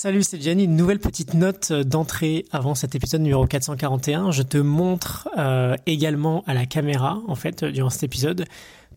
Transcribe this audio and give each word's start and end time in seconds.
Salut, 0.00 0.22
c'est 0.22 0.40
Jenny. 0.40 0.62
Une 0.62 0.76
nouvelle 0.76 1.00
petite 1.00 1.34
note 1.34 1.72
d'entrée 1.72 2.44
avant 2.52 2.76
cet 2.76 2.94
épisode 2.94 3.20
numéro 3.20 3.44
441. 3.44 4.30
Je 4.30 4.44
te 4.44 4.56
montre 4.56 5.28
euh, 5.36 5.74
également 5.86 6.44
à 6.46 6.54
la 6.54 6.66
caméra, 6.66 7.20
en 7.26 7.34
fait, 7.34 7.64
durant 7.64 7.90
cet 7.90 8.04
épisode, 8.04 8.44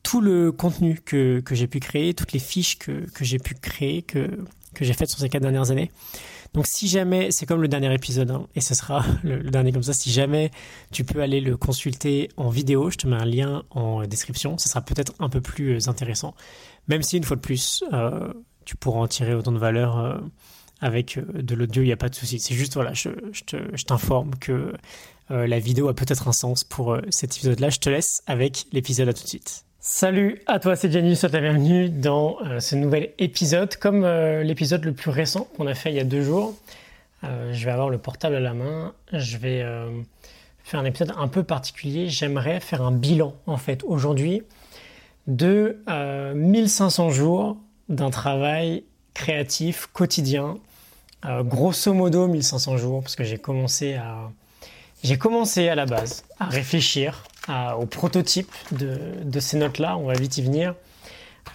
tout 0.04 0.22
le 0.22 0.52
contenu 0.52 1.00
que, 1.04 1.40
que 1.40 1.56
j'ai 1.56 1.66
pu 1.66 1.80
créer, 1.80 2.14
toutes 2.14 2.34
les 2.34 2.40
fiches 2.40 2.78
que, 2.78 3.10
que 3.16 3.26
j'ai 3.26 3.40
pu 3.40 3.56
créer, 3.56 4.04
que, 4.04 4.46
que 4.76 4.86
j'ai 4.86 4.94
faites 4.94 5.10
sur 5.10 5.18
ces 5.18 5.28
quatre 5.28 5.42
dernières 5.42 5.72
années. 5.72 5.92
Donc 6.54 6.68
si 6.68 6.88
jamais, 6.88 7.32
c'est 7.32 7.48
comme 7.48 7.64
le 7.64 7.68
dernier 7.68 7.92
épisode, 7.96 8.30
hein, 8.30 8.46
et 8.54 8.62
ce 8.62 8.76
sera 8.76 9.04
le, 9.24 9.42
dernier 9.50 9.72
comme 9.72 9.82
ça, 9.82 9.94
si 9.94 10.12
jamais 10.12 10.52
tu 10.92 11.04
peux 11.04 11.24
aller 11.24 11.42
le 11.42 11.58
consulter 11.58 12.30
en 12.38 12.50
vidéo, 12.50 12.92
je 12.92 12.98
te 12.98 13.08
mets 13.08 13.16
un 13.16 13.26
lien 13.26 13.64
en 13.72 14.04
description, 14.04 14.60
ce 14.60 14.70
sera 14.70 14.82
peut-être 14.82 15.14
un 15.18 15.30
peu 15.30 15.42
plus 15.42 15.88
intéressant. 15.88 16.36
Même 16.88 17.02
si 17.02 17.18
une 17.18 17.24
fois 17.24 17.38
de 17.38 17.42
plus, 17.42 17.84
euh, 17.92 18.32
tu 18.66 18.76
pourras 18.76 19.00
en 19.00 19.08
tirer 19.08 19.34
autant 19.34 19.52
de 19.52 19.58
valeur. 19.58 19.98
Euh, 19.98 20.20
avec 20.82 21.18
euh, 21.18 21.24
de 21.42 21.56
l'audio, 21.56 21.84
il 21.84 21.86
n'y 21.86 21.92
a 21.92 21.98
pas 21.98 22.10
de 22.10 22.16
souci. 22.16 22.40
C'est 22.40 22.56
juste, 22.56 22.74
voilà, 22.74 22.94
je, 22.94 23.10
je 23.32 23.84
t'informe 23.86 24.32
que 24.36 24.74
euh, 25.30 25.48
la 25.48 25.60
vidéo 25.60 25.88
a 25.88 25.94
peut-être 25.94 26.28
un 26.28 26.34
sens 26.34 26.64
pour 26.64 26.94
euh, 26.94 27.02
cet 27.10 27.38
épisode-là. 27.38 27.70
Je 27.70 27.80
te 27.80 27.90
laisse 27.90 28.24
avec 28.28 28.66
l'épisode 28.74 29.08
à 29.08 29.14
tout 29.14 29.24
de 29.24 29.28
suite. 29.28 29.64
Salut 29.80 30.42
à 30.48 30.60
toi, 30.60 30.76
c'est 30.76 30.92
Jenny, 30.92 31.16
sois 31.16 31.30
la 31.30 31.40
bienvenue 31.40 31.90
dans 31.90 32.38
ce 32.60 32.76
nouvel 32.76 33.14
épisode. 33.18 33.76
Comme 33.78 34.06
l'épisode 34.44 34.86
le 34.86 34.94
plus 34.94 35.10
récent 35.10 35.48
qu'on 35.58 35.66
a 35.66 35.74
fait 35.74 35.90
il 35.90 35.96
y 35.96 36.00
a 36.00 36.04
deux 36.04 36.22
jours, 36.22 36.54
je 37.24 37.66
vais 37.66 37.72
avoir 37.72 37.90
le 37.90 37.98
portable 37.98 38.36
à 38.36 38.40
la 38.40 38.54
main. 38.54 38.94
Je 39.12 39.38
vais 39.38 39.66
faire 40.64 40.80
un 40.80 40.86
épisode 40.86 41.14
un 41.18 41.28
peu 41.28 41.42
particulier. 41.42 42.10
J'aimerais 42.10 42.60
faire 42.60 42.84
un 42.84 42.92
bilan, 42.92 43.34
en 43.48 43.58
fait, 43.58 43.84
aujourd'hui, 43.84 44.44
de 45.26 45.80
1500 46.36 47.10
jours 47.10 47.58
d'un 47.90 48.12
travail 48.12 48.84
créatif 49.16 49.88
quotidien 49.92 50.60
euh, 51.26 51.44
grosso 51.44 51.94
modo 51.94 52.28
1500 52.28 52.78
jours, 52.78 53.02
parce 53.02 53.16
que 53.16 53.24
j'ai 53.24 53.38
commencé 53.38 53.94
à, 53.94 54.32
j'ai 55.04 55.18
commencé 55.18 55.70
à 55.70 55.76
la 55.76 55.86
base 55.86 56.24
à 56.40 56.46
réfléchir 56.46 57.24
au 57.78 57.86
prototype 57.86 58.52
de, 58.72 59.40
ces 59.40 59.58
notes-là, 59.58 59.98
on 59.98 60.06
va 60.06 60.14
vite 60.14 60.38
y 60.38 60.42
venir, 60.42 60.76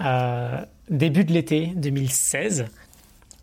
euh, 0.00 0.60
début 0.90 1.24
de 1.24 1.32
l'été 1.32 1.68
2016. 1.76 2.66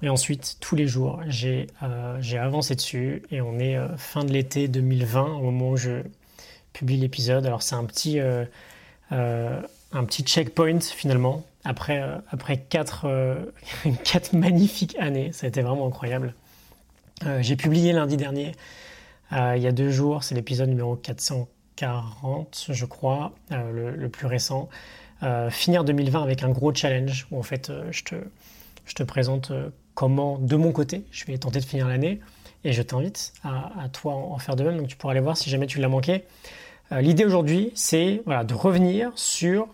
Et 0.02 0.10
ensuite, 0.10 0.58
tous 0.60 0.76
les 0.76 0.86
jours, 0.86 1.22
j'ai 1.28 1.68
euh, 1.82 2.20
avancé 2.38 2.76
dessus 2.76 3.24
et 3.32 3.40
on 3.40 3.58
est 3.60 3.78
fin 3.98 4.26
de 4.26 4.34
l'été 4.34 4.68
2020 4.68 5.24
au 5.24 5.42
moment 5.42 5.70
où 5.72 5.78
je 5.78 6.04
publie 6.74 6.98
l'épisode. 6.98 7.46
Alors 7.46 7.64
c'est 7.64 7.76
un 7.76 7.86
petit, 7.86 8.20
un 9.10 10.04
petit 10.04 10.24
checkpoint 10.24 10.82
finalement 10.82 11.46
après, 11.66 12.02
euh, 12.02 12.18
après 12.30 12.58
quatre, 12.58 13.06
euh, 13.06 13.46
quatre, 14.04 14.34
magnifiques 14.34 14.96
années. 15.00 15.32
Ça 15.32 15.46
a 15.46 15.50
été 15.50 15.62
vraiment 15.62 15.88
incroyable. 15.88 16.34
Euh, 17.26 17.40
j'ai 17.42 17.56
publié 17.56 17.94
lundi 17.94 18.18
dernier, 18.18 18.54
il 19.32 19.62
y 19.64 19.68
a 19.68 19.72
deux 19.72 19.90
jours, 19.90 20.24
c'est 20.24 20.36
l'épisode 20.36 20.70
numéro 20.70 20.96
440, 20.96 22.68
je 22.70 22.86
crois, 22.86 23.34
le, 23.50 24.08
plus 24.08 24.28
récent. 24.28 24.70
finir 25.50 25.84
2020 25.84 26.22
avec 26.22 26.44
un 26.44 26.50
gros 26.50 26.72
challenge 26.72 27.26
où 27.32 27.40
en 27.40 27.42
fait 27.42 27.72
je, 27.90 28.04
te, 28.04 28.16
je 28.86 28.94
te 28.94 29.02
présente 29.02 29.52
comment, 29.96 30.38
de 30.38 30.56
mon 30.56 30.72
côté, 30.72 31.06
je 31.10 31.26
vais 31.26 31.36
tenter 31.40 31.60
de 31.62 31.66
finir 31.66 31.88
l'année 31.88 32.20
et 32.64 32.74
je 32.74 32.84
t'invite 32.84 33.34
à, 33.44 33.90
toi 33.92 34.14
en 34.14 34.38
faire 34.38 34.56
de 34.56 34.64
même. 34.64 34.78
Donc 34.78 34.88
tu 34.88 34.98
pourras 34.98 35.14
aller 35.14 35.20
voir 35.20 35.36
si 35.36 35.50
jamais 35.50 35.66
tu 35.66 35.80
l'as 35.80 35.88
manqué. 35.88 36.26
L'idée 36.92 37.26
aujourd'hui, 37.26 37.72
c'est 37.74 38.22
voilà, 38.26 38.44
de 38.44 38.54
revenir 38.54 39.12
sur 39.16 39.68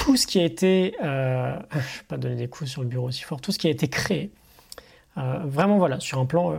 tout 0.00 0.16
ce 0.16 0.26
qui 0.26 0.40
a 0.40 0.44
été, 0.44 0.96
euh, 1.02 1.54
je 1.72 1.76
ne 1.76 1.82
vais 1.82 2.04
pas 2.08 2.16
donner 2.16 2.36
des 2.36 2.48
coups 2.48 2.70
sur 2.70 2.82
le 2.82 2.88
bureau 2.88 3.08
aussi 3.08 3.22
fort, 3.22 3.40
tout 3.40 3.52
ce 3.52 3.58
qui 3.58 3.66
a 3.66 3.70
été 3.70 3.88
créé, 3.88 4.30
euh, 5.18 5.40
vraiment 5.44 5.76
voilà, 5.76 6.00
sur 6.00 6.18
un 6.18 6.24
plan 6.24 6.52
euh, 6.52 6.56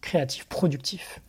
créatif, 0.00 0.46
productif. 0.46 1.20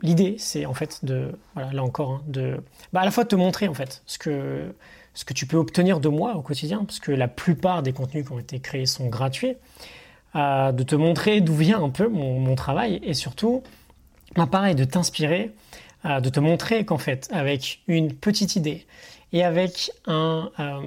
L'idée, 0.00 0.36
c'est 0.38 0.64
en 0.64 0.74
fait 0.74 1.04
de, 1.04 1.32
voilà, 1.54 1.72
là 1.72 1.82
encore, 1.82 2.12
hein, 2.12 2.22
de, 2.28 2.62
bah, 2.92 3.00
à 3.00 3.04
la 3.04 3.10
fois 3.10 3.24
de 3.24 3.28
te 3.28 3.36
montrer 3.36 3.66
en 3.66 3.74
fait 3.74 4.02
ce 4.06 4.16
que, 4.16 4.72
ce 5.12 5.24
que 5.24 5.34
tu 5.34 5.44
peux 5.44 5.56
obtenir 5.56 5.98
de 5.98 6.08
moi 6.08 6.36
au 6.36 6.42
quotidien, 6.42 6.84
parce 6.84 7.00
que 7.00 7.10
la 7.10 7.26
plupart 7.26 7.82
des 7.82 7.92
contenus 7.92 8.24
qui 8.24 8.32
ont 8.32 8.38
été 8.38 8.60
créés 8.60 8.86
sont 8.86 9.08
gratuits, 9.08 9.56
de 10.34 10.82
te 10.84 10.94
montrer 10.94 11.40
d'où 11.40 11.54
vient 11.54 11.82
un 11.82 11.90
peu 11.90 12.06
mon, 12.06 12.38
mon 12.38 12.54
travail 12.54 13.00
et 13.02 13.12
surtout, 13.12 13.64
bah, 14.36 14.46
pareil, 14.46 14.76
de 14.76 14.84
t'inspirer, 14.84 15.52
de 16.04 16.28
te 16.28 16.38
montrer 16.38 16.84
qu'en 16.84 16.98
fait, 16.98 17.28
avec 17.32 17.80
une 17.88 18.12
petite 18.12 18.54
idée, 18.54 18.86
et 19.32 19.44
avec 19.44 19.90
un, 20.06 20.50
euh, 20.58 20.80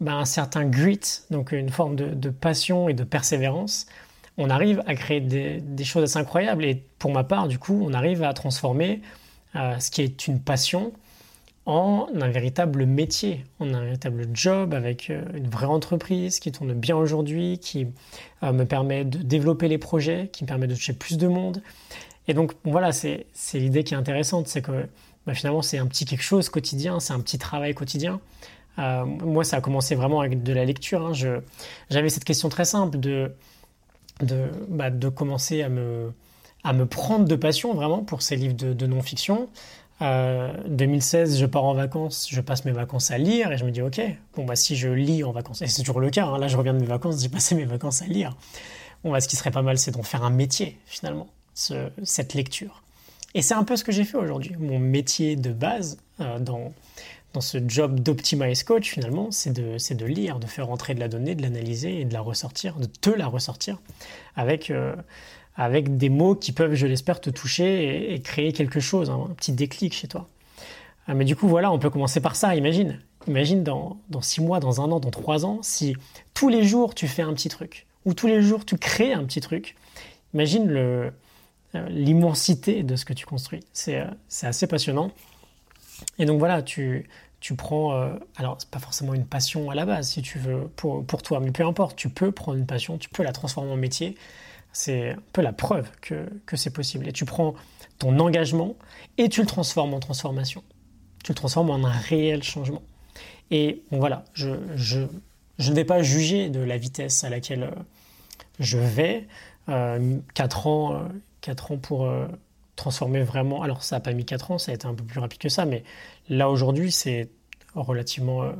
ben, 0.00 0.18
un 0.18 0.24
certain 0.24 0.64
grit, 0.64 1.00
donc 1.30 1.52
une 1.52 1.70
forme 1.70 1.96
de, 1.96 2.30
passion 2.30 2.88
et 2.88 2.94
de 2.94 3.04
persévérance, 3.04 3.86
on 4.38 4.50
arrive 4.50 4.82
à 4.86 4.94
créer 4.94 5.20
des, 5.20 5.84
choses 5.84 6.04
assez 6.04 6.18
incroyables. 6.18 6.64
Et 6.64 6.82
pour 6.98 7.12
ma 7.12 7.24
part, 7.24 7.48
du 7.48 7.58
coup, 7.58 7.80
on 7.84 7.92
arrive 7.92 8.22
à 8.22 8.32
transformer 8.32 9.02
euh, 9.56 9.78
ce 9.78 9.90
qui 9.90 10.02
est 10.02 10.26
une 10.26 10.40
passion 10.40 10.92
en 11.64 12.08
un 12.20 12.28
véritable 12.28 12.86
métier, 12.86 13.44
en 13.60 13.72
un 13.72 13.84
véritable 13.84 14.28
job 14.32 14.74
avec 14.74 15.10
euh, 15.10 15.22
une 15.34 15.48
vraie 15.48 15.66
entreprise 15.66 16.40
qui 16.40 16.50
tourne 16.50 16.72
bien 16.72 16.96
aujourd'hui, 16.96 17.58
qui 17.58 17.86
me 18.42 18.64
permet 18.64 19.04
de 19.04 19.18
développer 19.18 19.68
les 19.68 19.78
projets, 19.78 20.28
qui 20.32 20.42
me 20.42 20.48
permet 20.48 20.66
de 20.66 20.74
toucher 20.74 20.94
plus 20.94 21.16
de 21.16 21.28
monde. 21.28 21.62
Et 22.26 22.34
donc 22.34 22.52
voilà, 22.64 22.90
c'est 22.92 23.26
l'idée 23.54 23.84
qui 23.84 23.94
est 23.94 23.96
intéressante, 23.96 24.48
c'est 24.48 24.62
que 24.62 24.88
bah, 25.26 25.34
finalement 25.34 25.62
c'est 25.62 25.78
un 25.78 25.86
petit 25.86 26.04
quelque 26.04 26.22
chose 26.22 26.48
quotidien, 26.48 27.00
c'est 27.00 27.12
un 27.12 27.20
petit 27.20 27.38
travail 27.38 27.74
quotidien. 27.74 28.20
Euh, 28.78 29.04
moi, 29.04 29.44
ça 29.44 29.58
a 29.58 29.60
commencé 29.60 29.94
vraiment 29.94 30.20
avec 30.20 30.42
de 30.42 30.52
la 30.52 30.64
lecture. 30.64 31.06
Hein. 31.06 31.12
J'avais 31.90 32.08
cette 32.08 32.24
question 32.24 32.48
très 32.48 32.64
simple 32.64 32.98
de, 32.98 33.32
bah, 34.68 34.90
de, 34.90 35.08
commencer 35.08 35.62
à 35.62 35.68
me, 35.68 36.12
à 36.64 36.72
me 36.72 36.86
prendre 36.86 37.26
de 37.26 37.36
passion 37.36 37.74
vraiment 37.74 38.02
pour 38.02 38.22
ces 38.22 38.36
livres 38.36 38.54
de, 38.56 38.86
non-fiction. 38.86 39.48
Euh, 40.00 40.52
2016, 40.66 41.38
je 41.38 41.46
pars 41.46 41.64
en 41.64 41.74
vacances, 41.74 42.26
je 42.30 42.40
passe 42.40 42.64
mes 42.64 42.72
vacances 42.72 43.10
à 43.10 43.18
lire 43.18 43.52
et 43.52 43.58
je 43.58 43.64
me 43.64 43.70
dis 43.70 43.82
ok, 43.82 44.00
bon 44.34 44.44
bah 44.44 44.56
si 44.56 44.74
je 44.74 44.88
lis 44.88 45.22
en 45.22 45.30
vacances, 45.30 45.62
et 45.62 45.68
c'est 45.68 45.82
toujours 45.82 46.00
le 46.00 46.10
cas, 46.10 46.26
hein. 46.26 46.38
là 46.38 46.48
je 46.48 46.56
reviens 46.56 46.74
de 46.74 46.80
mes 46.80 46.86
vacances, 46.86 47.22
j'ai 47.22 47.28
passé 47.28 47.54
mes 47.54 47.66
vacances 47.66 48.02
à 48.02 48.06
lire. 48.06 48.36
Bon 49.04 49.12
bah 49.12 49.20
ce 49.20 49.28
qui 49.28 49.36
serait 49.36 49.52
pas 49.52 49.62
mal, 49.62 49.78
c'est 49.78 49.92
d'en 49.92 50.02
faire 50.02 50.24
un 50.24 50.30
métier 50.30 50.76
finalement, 50.86 51.28
ce, 51.54 51.88
cette 52.02 52.34
lecture. 52.34 52.81
Et 53.34 53.42
c'est 53.42 53.54
un 53.54 53.64
peu 53.64 53.76
ce 53.76 53.84
que 53.84 53.92
j'ai 53.92 54.04
fait 54.04 54.18
aujourd'hui. 54.18 54.54
Mon 54.58 54.78
métier 54.78 55.36
de 55.36 55.52
base 55.52 55.98
euh, 56.20 56.38
dans, 56.38 56.72
dans 57.32 57.40
ce 57.40 57.58
job 57.66 58.00
d'Optimize 58.00 58.62
Coach, 58.62 58.90
finalement, 58.90 59.30
c'est 59.30 59.52
de, 59.52 59.94
de 59.94 60.04
lire, 60.06 60.38
de 60.38 60.46
faire 60.46 60.66
rentrer 60.66 60.94
de 60.94 61.00
la 61.00 61.08
donnée, 61.08 61.34
de 61.34 61.42
l'analyser 61.42 62.00
et 62.00 62.04
de 62.04 62.12
la 62.12 62.20
ressortir, 62.20 62.76
de 62.76 62.86
te 62.86 63.10
la 63.10 63.26
ressortir 63.26 63.80
avec, 64.36 64.70
euh, 64.70 64.94
avec 65.56 65.96
des 65.96 66.10
mots 66.10 66.34
qui 66.34 66.52
peuvent, 66.52 66.74
je 66.74 66.86
l'espère, 66.86 67.20
te 67.20 67.30
toucher 67.30 68.12
et, 68.12 68.20
créer 68.20 68.52
quelque 68.52 68.80
chose, 68.80 69.08
hein, 69.08 69.26
un 69.30 69.34
petit 69.34 69.52
déclic 69.52 69.94
chez 69.94 70.08
toi. 70.08 70.28
Euh, 71.08 71.14
mais 71.14 71.24
du 71.24 71.34
coup, 71.34 71.48
voilà, 71.48 71.72
on 71.72 71.78
peut 71.78 71.90
commencer 71.90 72.20
par 72.20 72.36
ça, 72.36 72.54
imagine. 72.54 73.00
Imagine 73.28 73.62
dans, 73.62 73.98
dans 74.10 74.20
six 74.20 74.42
mois, 74.42 74.60
dans 74.60 74.80
un 74.80 74.90
an, 74.90 75.00
dans 75.00 75.10
trois 75.10 75.46
ans, 75.46 75.60
si 75.62 75.96
tous 76.34 76.48
les 76.48 76.64
jours 76.64 76.94
tu 76.94 77.08
fais 77.08 77.22
un 77.22 77.32
petit 77.32 77.48
truc, 77.48 77.86
ou 78.04 78.14
tous 78.14 78.26
les 78.26 78.42
jours 78.42 78.64
tu 78.66 78.76
crées 78.76 79.14
un 79.14 79.24
petit 79.24 79.40
truc. 79.40 79.76
Imagine 80.34 80.66
le, 80.66 81.12
l'immensité 81.74 82.82
de 82.82 82.96
ce 82.96 83.04
que 83.04 83.12
tu 83.12 83.26
construis. 83.26 83.60
Euh, 83.88 84.06
c'est 84.28 84.46
assez 84.46 84.66
passionnant. 84.66 85.10
Et 86.18 86.26
donc 86.26 86.38
voilà, 86.38 86.62
tu, 86.62 87.08
tu 87.40 87.54
prends, 87.54 87.94
euh, 87.94 88.14
alors 88.36 88.56
c'est 88.58 88.70
pas 88.70 88.78
forcément 88.78 89.14
une 89.14 89.26
passion 89.26 89.70
à 89.70 89.74
la 89.74 89.86
base 89.86 90.10
si 90.10 90.22
tu 90.22 90.38
veux 90.38 90.68
pour, 90.76 91.04
pour 91.04 91.22
toi, 91.22 91.40
mais 91.40 91.50
peu 91.50 91.64
importe, 91.64 91.96
tu 91.96 92.08
peux 92.08 92.32
prendre 92.32 92.58
une 92.58 92.66
passion, 92.66 92.98
tu 92.98 93.08
peux 93.08 93.22
la 93.22 93.32
transformer 93.32 93.72
en 93.72 93.76
métier. 93.76 94.16
C'est 94.72 95.10
un 95.10 95.22
peu 95.32 95.42
la 95.42 95.52
preuve 95.52 95.90
que, 96.00 96.28
que 96.46 96.56
c'est 96.56 96.72
possible. 96.72 97.06
Et 97.08 97.12
tu 97.12 97.24
prends 97.24 97.54
ton 97.98 98.18
engagement 98.18 98.74
et 99.18 99.28
tu 99.28 99.40
le 99.40 99.46
transformes 99.46 99.94
en 99.94 100.00
transformation. 100.00 100.62
Tu 101.24 101.32
le 101.32 101.36
transformes 101.36 101.70
en 101.70 101.84
un 101.84 101.90
réel 101.90 102.42
changement. 102.42 102.82
Et 103.50 103.82
bon, 103.90 103.98
voilà, 103.98 104.24
je, 104.32 104.48
je, 104.76 105.00
je, 105.58 105.70
ne 105.70 105.76
vais 105.76 105.84
pas 105.84 106.02
juger 106.02 106.48
de 106.48 106.60
la 106.60 106.78
vitesse 106.78 107.22
à 107.22 107.28
laquelle 107.28 107.70
je 108.58 108.78
vais. 108.78 109.26
Euh, 109.68 110.18
4 110.34 110.66
ans, 110.66 111.02
4 111.42 111.72
ans 111.72 111.76
pour 111.76 112.06
euh, 112.06 112.26
transformer 112.76 113.22
vraiment. 113.22 113.62
Alors, 113.62 113.82
ça 113.82 113.96
n'a 113.96 114.00
pas 114.00 114.12
mis 114.14 114.24
4 114.24 114.52
ans, 114.52 114.58
ça 114.58 114.72
a 114.72 114.74
été 114.74 114.86
un 114.86 114.94
peu 114.94 115.04
plus 115.04 115.20
rapide 115.20 115.38
que 115.38 115.50
ça, 115.50 115.66
mais 115.66 115.84
là, 116.30 116.48
aujourd'hui, 116.48 116.90
c'est 116.90 117.28
relativement, 117.74 118.42
euh, 118.42 118.52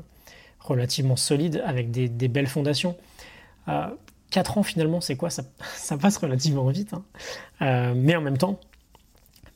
relativement 0.61 1.17
solide 1.17 1.63
avec 1.65 1.91
des, 1.91 2.29
belles 2.29 2.47
fondations. 2.47 2.97
4 3.67 3.71
euh, 3.71 4.61
ans, 4.61 4.63
finalement, 4.63 5.01
c'est 5.01 5.17
quoi? 5.17 5.31
Ça, 5.31 5.45
passe 6.01 6.19
relativement 6.19 6.67
vite. 6.67 6.93
Hein. 7.61 7.95
mais 7.95 8.15
en 8.15 8.21
même 8.21 8.37
temps, 8.37 8.61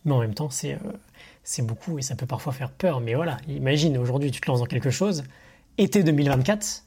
mais 0.05 0.13
en 0.13 0.21
même 0.21 0.35
temps, 0.35 0.49
c'est 0.51 1.63
beaucoup 1.63 1.99
et 1.99 2.03
ça 2.03 2.15
peut 2.15 2.27
parfois 2.27 2.53
faire 2.53 2.71
peur. 2.71 3.01
Mais 3.01 3.15
voilà, 3.15 3.37
imagine 3.49 3.99
aujourd'hui, 3.99 4.31
tu 4.31 4.41
te 4.41 4.49
lances 4.49 4.61
dans 4.61 4.67
quelque 4.67 4.91
chose. 4.91 5.25
Été 5.79 6.03
2024, 6.03 6.85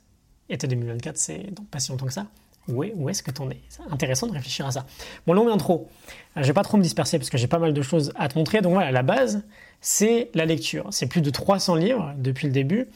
été 0.49 0.67
2024, 0.67 1.17
c'est 1.17 1.45
pas 1.69 1.79
si 1.79 1.91
longtemps 1.91 2.07
que 2.07 2.13
ça 2.13 2.25
où, 2.67 3.09
est-ce 3.09 3.23
que 3.23 3.31
tu 3.31 3.41
en 3.41 3.49
es? 3.49 3.57
C'est 3.69 3.81
intéressant 3.89 4.27
de 4.27 4.33
réfléchir 4.33 4.65
à 4.65 4.71
ça. 4.71 4.85
Mon 5.25 5.33
long 5.33 5.51
intro, 5.51 5.87
je 6.35 6.43
vais 6.43 6.53
pas 6.53 6.63
trop 6.63 6.77
me 6.77 6.83
disperser 6.83 7.17
parce 7.17 7.29
que 7.29 7.37
j'ai 7.37 7.47
pas 7.47 7.59
mal 7.59 7.73
de 7.73 7.81
choses 7.81 8.13
à 8.15 8.27
te 8.27 8.37
montrer. 8.37 8.61
Donc 8.61 8.73
voilà, 8.73 8.91
la 8.91 9.03
base, 9.03 9.43
c'est 9.81 10.29
la 10.33 10.45
lecture. 10.45 10.87
C'est 10.91 11.07
plus 11.07 11.21
de 11.21 11.29
300 11.29 11.75
livres 11.75 12.13
depuis 12.17 12.47
le 12.47 12.53
début. 12.53 12.87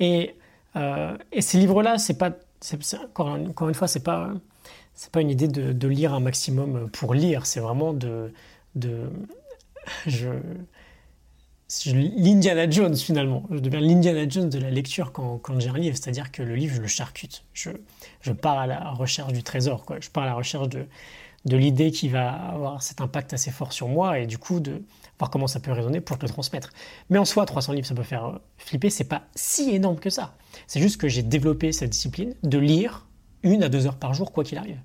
Et, 0.00 0.34
euh, 0.76 1.16
ces 1.38 1.58
livres-là, 1.58 1.98
c'est 1.98 2.18
pas, 2.18 2.30
encore, 3.04 3.68
une 3.68 3.74
fois, 3.74 3.88
c'est 3.88 4.02
pas, 4.02 4.32
pas 5.12 5.20
une 5.20 5.30
idée 5.30 5.48
de, 5.48 5.88
lire 5.88 6.14
un 6.14 6.20
maximum 6.20 6.90
pour 6.90 7.14
lire, 7.14 7.46
c'est 7.46 7.60
vraiment 7.60 7.92
de, 7.92 8.32
de 8.74 9.10
je, 10.06 10.28
l'Indiana 11.86 12.68
Jones 12.68 12.96
finalement. 12.96 13.44
Je 13.50 13.58
deviens 13.58 13.80
l'Indiana 13.80 14.28
Jones 14.28 14.48
de 14.48 14.58
la 14.58 14.70
lecture 14.70 15.12
quand, 15.12 15.38
quand 15.38 15.58
j'ai 15.60 15.68
un 15.68 15.78
livre, 15.78 15.96
c'est-à-dire 15.96 16.32
que 16.32 16.42
le 16.42 16.54
livre, 16.54 16.74
je 16.74 16.80
le 16.80 16.88
charcute. 16.88 17.44
Je, 17.52 17.70
je 18.20 18.32
pars 18.32 18.58
à 18.58 18.66
la 18.66 18.90
recherche 18.90 19.32
du 19.32 19.42
trésor, 19.42 19.84
quoi. 19.84 19.98
je 20.00 20.10
pars 20.10 20.24
à 20.24 20.26
la 20.26 20.34
recherche 20.34 20.68
de, 20.68 20.86
de 21.44 21.56
l'idée 21.56 21.90
qui 21.90 22.08
va 22.08 22.32
avoir 22.32 22.82
cet 22.82 23.00
impact 23.00 23.32
assez 23.32 23.50
fort 23.50 23.72
sur 23.72 23.88
moi 23.88 24.18
et 24.18 24.26
du 24.26 24.38
coup 24.38 24.60
de 24.60 24.82
voir 25.18 25.30
comment 25.30 25.46
ça 25.46 25.60
peut 25.60 25.72
résonner 25.72 26.00
pour 26.00 26.18
te 26.18 26.26
le 26.26 26.30
transmettre. 26.30 26.70
Mais 27.08 27.18
en 27.18 27.24
soi, 27.24 27.46
300 27.46 27.72
livres, 27.74 27.86
ça 27.86 27.94
peut 27.94 28.02
faire 28.02 28.26
euh, 28.26 28.38
flipper, 28.58 28.90
c'est 28.90 29.04
pas 29.04 29.22
si 29.34 29.70
énorme 29.70 29.98
que 29.98 30.10
ça. 30.10 30.34
C'est 30.66 30.80
juste 30.80 31.00
que 31.00 31.08
j'ai 31.08 31.22
développé 31.22 31.72
cette 31.72 31.90
discipline 31.90 32.34
de 32.42 32.58
lire 32.58 33.06
une 33.42 33.62
à 33.62 33.68
deux 33.68 33.86
heures 33.86 33.96
par 33.96 34.14
jour, 34.14 34.32
quoi 34.32 34.44
qu'il 34.44 34.58
arrive. 34.58 34.78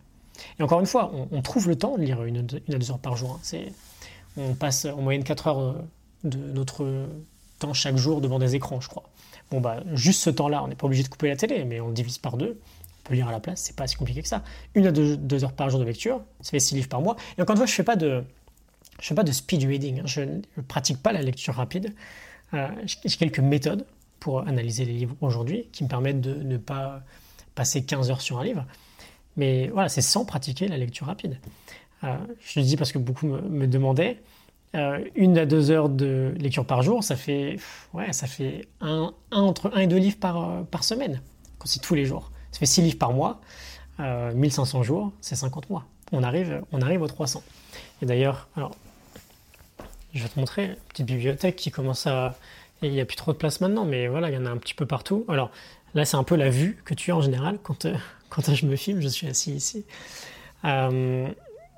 Et 0.59 0.63
encore 0.63 0.79
une 0.79 0.85
fois, 0.85 1.11
on, 1.31 1.41
trouve 1.41 1.67
le 1.67 1.77
temps 1.77 1.97
de 1.97 2.03
lire 2.03 2.23
une, 2.23 2.39
à 2.39 2.77
deux 2.77 2.91
heures 2.91 2.99
par 2.99 3.15
jour. 3.15 3.39
Hein. 3.53 3.59
On 4.37 4.53
passe 4.53 4.85
en 4.85 5.01
moyenne 5.01 5.23
4 5.23 5.47
heures 5.47 5.59
euh, 5.59 5.73
de 6.23 6.37
notre 6.37 7.07
temps 7.59 7.73
chaque 7.73 7.97
jour 7.97 8.21
devant 8.21 8.39
des 8.39 8.55
écrans, 8.55 8.81
je 8.81 8.89
crois. 8.89 9.03
Bon, 9.51 9.61
bah, 9.61 9.83
juste 9.93 10.21
ce 10.23 10.29
temps-là, 10.29 10.63
on 10.63 10.67
n'est 10.67 10.75
pas 10.75 10.87
obligé 10.87 11.03
de 11.03 11.07
couper 11.07 11.27
la 11.27 11.35
télé, 11.35 11.65
mais 11.65 11.79
on 11.79 11.87
le 11.87 11.93
divise 11.93 12.17
par 12.17 12.37
deux. 12.37 12.59
On 12.99 13.09
peut 13.09 13.15
lire 13.15 13.27
à 13.27 13.31
la 13.31 13.39
place, 13.39 13.61
c'est 13.61 13.75
pas 13.75 13.85
si 13.85 13.95
compliqué 13.95 14.21
que 14.21 14.27
ça. 14.27 14.43
Une 14.73 14.87
à 14.87 14.91
deux, 14.91 15.43
heures 15.43 15.53
par 15.53 15.69
jour 15.69 15.79
de 15.79 15.85
lecture, 15.85 16.21
ça 16.41 16.51
fait 16.51 16.59
six 16.59 16.73
livres 16.73 16.89
par 16.89 17.01
mois. 17.01 17.15
Et 17.37 17.41
encore 17.41 17.53
une 17.53 17.57
fois, 17.57 17.67
je 17.67 17.73
fais 17.73 17.83
pas 17.83 17.95
de, 17.95 18.23
je 18.99 19.07
fais 19.07 19.15
pas 19.15 19.23
de 19.23 19.31
speed 19.31 19.63
reading. 19.63 19.99
Hein. 19.99 20.03
Je 20.05 20.21
ne 20.21 20.61
pratique 20.67 21.01
pas 21.01 21.11
la 21.11 21.21
lecture 21.21 21.53
rapide. 21.53 21.93
Euh, 22.53 22.67
j'ai 22.85 23.17
quelques 23.17 23.39
méthodes 23.39 23.85
pour 24.19 24.39
analyser 24.47 24.85
les 24.85 24.93
livres 24.93 25.15
aujourd'hui 25.21 25.67
qui 25.71 25.83
me 25.83 25.89
permettent 25.89 26.21
de 26.21 26.33
ne 26.33 26.57
pas 26.57 27.03
passer 27.53 27.85
15 27.85 28.09
heures 28.09 28.21
sur 28.21 28.39
un 28.39 28.43
livre. 28.43 28.65
Mais 29.37 29.67
voilà, 29.67 29.89
c'est 29.89 30.01
sans 30.01 30.25
pratiquer 30.25 30.67
la 30.67 30.77
lecture 30.77 31.05
rapide. 31.05 31.37
Euh, 32.03 32.17
je 32.39 32.59
le 32.59 32.65
dis 32.65 32.77
parce 32.77 32.91
que 32.91 32.97
beaucoup 32.97 33.27
me 33.27 33.67
demandaient. 33.67 34.19
Euh, 34.75 34.99
une 35.15 35.37
à 35.37 35.45
deux 35.45 35.71
heures 35.71 35.87
de 35.87 36.33
lecture 36.37 36.65
par 36.65 36.81
jour, 36.81 37.03
ça 37.03 37.15
fait, 37.15 37.57
ouais, 37.93 38.11
ça 38.11 38.27
fait 38.27 38.67
un, 38.81 39.13
entre 39.31 39.71
un 39.73 39.79
et 39.79 39.87
deux 39.87 39.97
livres 39.97 40.17
par, 40.19 40.49
euh, 40.49 40.63
par 40.63 40.83
semaine, 40.83 41.21
quand 41.59 41.67
c'est 41.67 41.79
tous 41.79 41.95
les 41.95 42.05
jours. 42.05 42.31
Ça 42.51 42.59
fait 42.59 42.65
six 42.65 42.81
livres 42.81 42.97
par 42.97 43.13
mois, 43.13 43.39
1500 43.99 44.79
euh, 44.79 44.83
jours, 44.83 45.11
c'est 45.21 45.35
50 45.35 45.69
mois. 45.69 45.85
On 46.11 46.23
arrive, 46.23 46.61
on 46.73 46.81
arrive 46.81 47.01
aux 47.01 47.07
300. 47.07 47.41
Et 48.01 48.05
d'ailleurs, 48.05 48.49
alors, 48.57 48.75
je 50.13 50.23
vais 50.23 50.29
te 50.29 50.39
montrer 50.39 50.65
une 50.65 50.75
petite 50.89 51.05
bibliothèque 51.05 51.55
qui 51.55 51.71
commence 51.71 52.07
à... 52.07 52.35
Il 52.81 52.91
n'y 52.91 52.99
a 52.99 53.05
plus 53.05 53.15
trop 53.15 53.31
de 53.31 53.37
place 53.37 53.61
maintenant, 53.61 53.85
mais 53.85 54.07
voilà, 54.07 54.29
il 54.29 54.35
y 54.35 54.37
en 54.37 54.45
a 54.45 54.49
un 54.49 54.57
petit 54.57 54.73
peu 54.73 54.85
partout. 54.85 55.25
Alors 55.29 55.49
là, 55.93 56.03
c'est 56.03 56.17
un 56.17 56.23
peu 56.23 56.35
la 56.35 56.49
vue 56.49 56.81
que 56.83 56.93
tu 56.93 57.11
as 57.11 57.15
en 57.15 57.21
général 57.21 57.57
quand, 57.63 57.87
quand 58.29 58.53
je 58.53 58.65
me 58.65 58.75
filme, 58.75 58.99
je 58.99 59.07
suis 59.07 59.27
assis 59.27 59.53
ici. 59.53 59.85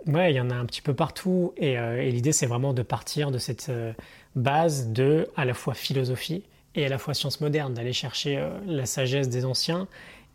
Ouais, 0.07 0.31
il 0.31 0.37
y 0.37 0.39
en 0.39 0.49
a 0.49 0.55
un 0.55 0.65
petit 0.65 0.81
peu 0.81 0.93
partout. 0.93 1.53
Et, 1.57 1.77
euh, 1.77 2.01
l'idée, 2.03 2.31
c'est 2.31 2.45
vraiment 2.45 2.73
de 2.73 2.81
partir 2.81 3.29
de 3.29 3.37
cette 3.37 3.67
euh, 3.69 3.91
base 4.35 4.89
de 4.89 5.29
à 5.35 5.43
la 5.43 5.53
fois 5.53 5.73
philosophie 5.73 6.43
et 6.75 6.85
à 6.85 6.89
la 6.89 6.97
fois 6.97 7.13
science 7.13 7.41
moderne, 7.41 7.73
d'aller 7.73 7.93
chercher 7.93 8.37
euh, 8.37 8.49
la 8.65 8.85
sagesse 8.85 9.27
des 9.27 9.43
anciens 9.43 9.87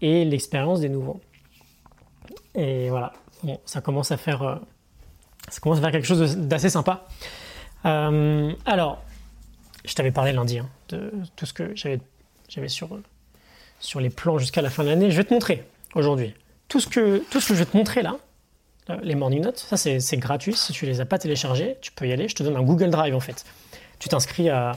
et 0.03 0.25
l'expérience 0.25 0.81
des 0.81 0.91
nouveaux. 0.91 1.21
Et 2.55 2.91
voilà, 2.91 3.15
bon, 3.43 3.61
ça 3.65 3.81
commence 3.81 4.13
à 4.13 4.19
faire, 4.19 4.61
ça 5.49 5.61
commence 5.61 5.79
à 5.79 5.81
faire 5.81 5.93
quelque 5.93 6.07
chose 6.07 6.37
d'assez 6.37 6.69
sympa. 6.69 7.07
alors, 7.85 9.03
je 9.85 9.95
t'avais 9.95 10.11
parlé 10.11 10.33
lundi 10.33 10.59
hein, 10.59 10.69
de 10.91 11.13
tout 11.37 11.47
ce 11.47 11.53
que 11.53 11.75
j'avais, 11.75 12.01
sur, 12.69 12.99
sur 13.81 14.01
les 14.01 14.11
plans 14.11 14.39
jusqu'à 14.39 14.61
la 14.61 14.71
fin 14.71 14.83
de 14.83 14.89
l'année. 14.89 15.11
Je 15.11 15.17
vais 15.17 15.25
te 15.25 15.33
montrer 15.33 15.65
aujourd'hui 15.95 16.35
tout 16.69 16.81
ce 16.81 16.89
que 16.89 17.23
tout 17.31 17.41
ce 17.41 17.49
que 17.49 17.55
je 17.55 17.61
vais 17.61 17.67
te 17.67 17.77
montrer 17.77 18.03
là 18.03 18.17
les 19.03 19.15
morning 19.15 19.43
notes. 19.43 19.59
Ça, 19.59 19.77
c'est 19.77 20.17
gratuit. 20.17 20.55
Si 20.55 20.73
tu 20.73 20.87
les 20.87 21.01
as 21.01 21.07
pas 21.07 21.19
téléchargés, 21.19 21.77
tu 21.81 21.93
peux 21.93 22.07
y 22.07 22.13
aller. 22.13 22.29
Je 22.29 22.35
te 22.35 22.43
donne 22.43 22.57
un 22.57 22.63
Google 22.63 22.91
Drive 22.91 23.15
en 23.15 23.21
fait. 23.21 23.45
Tu 23.99 24.09
t'inscris 24.09 24.49
à, 24.49 24.77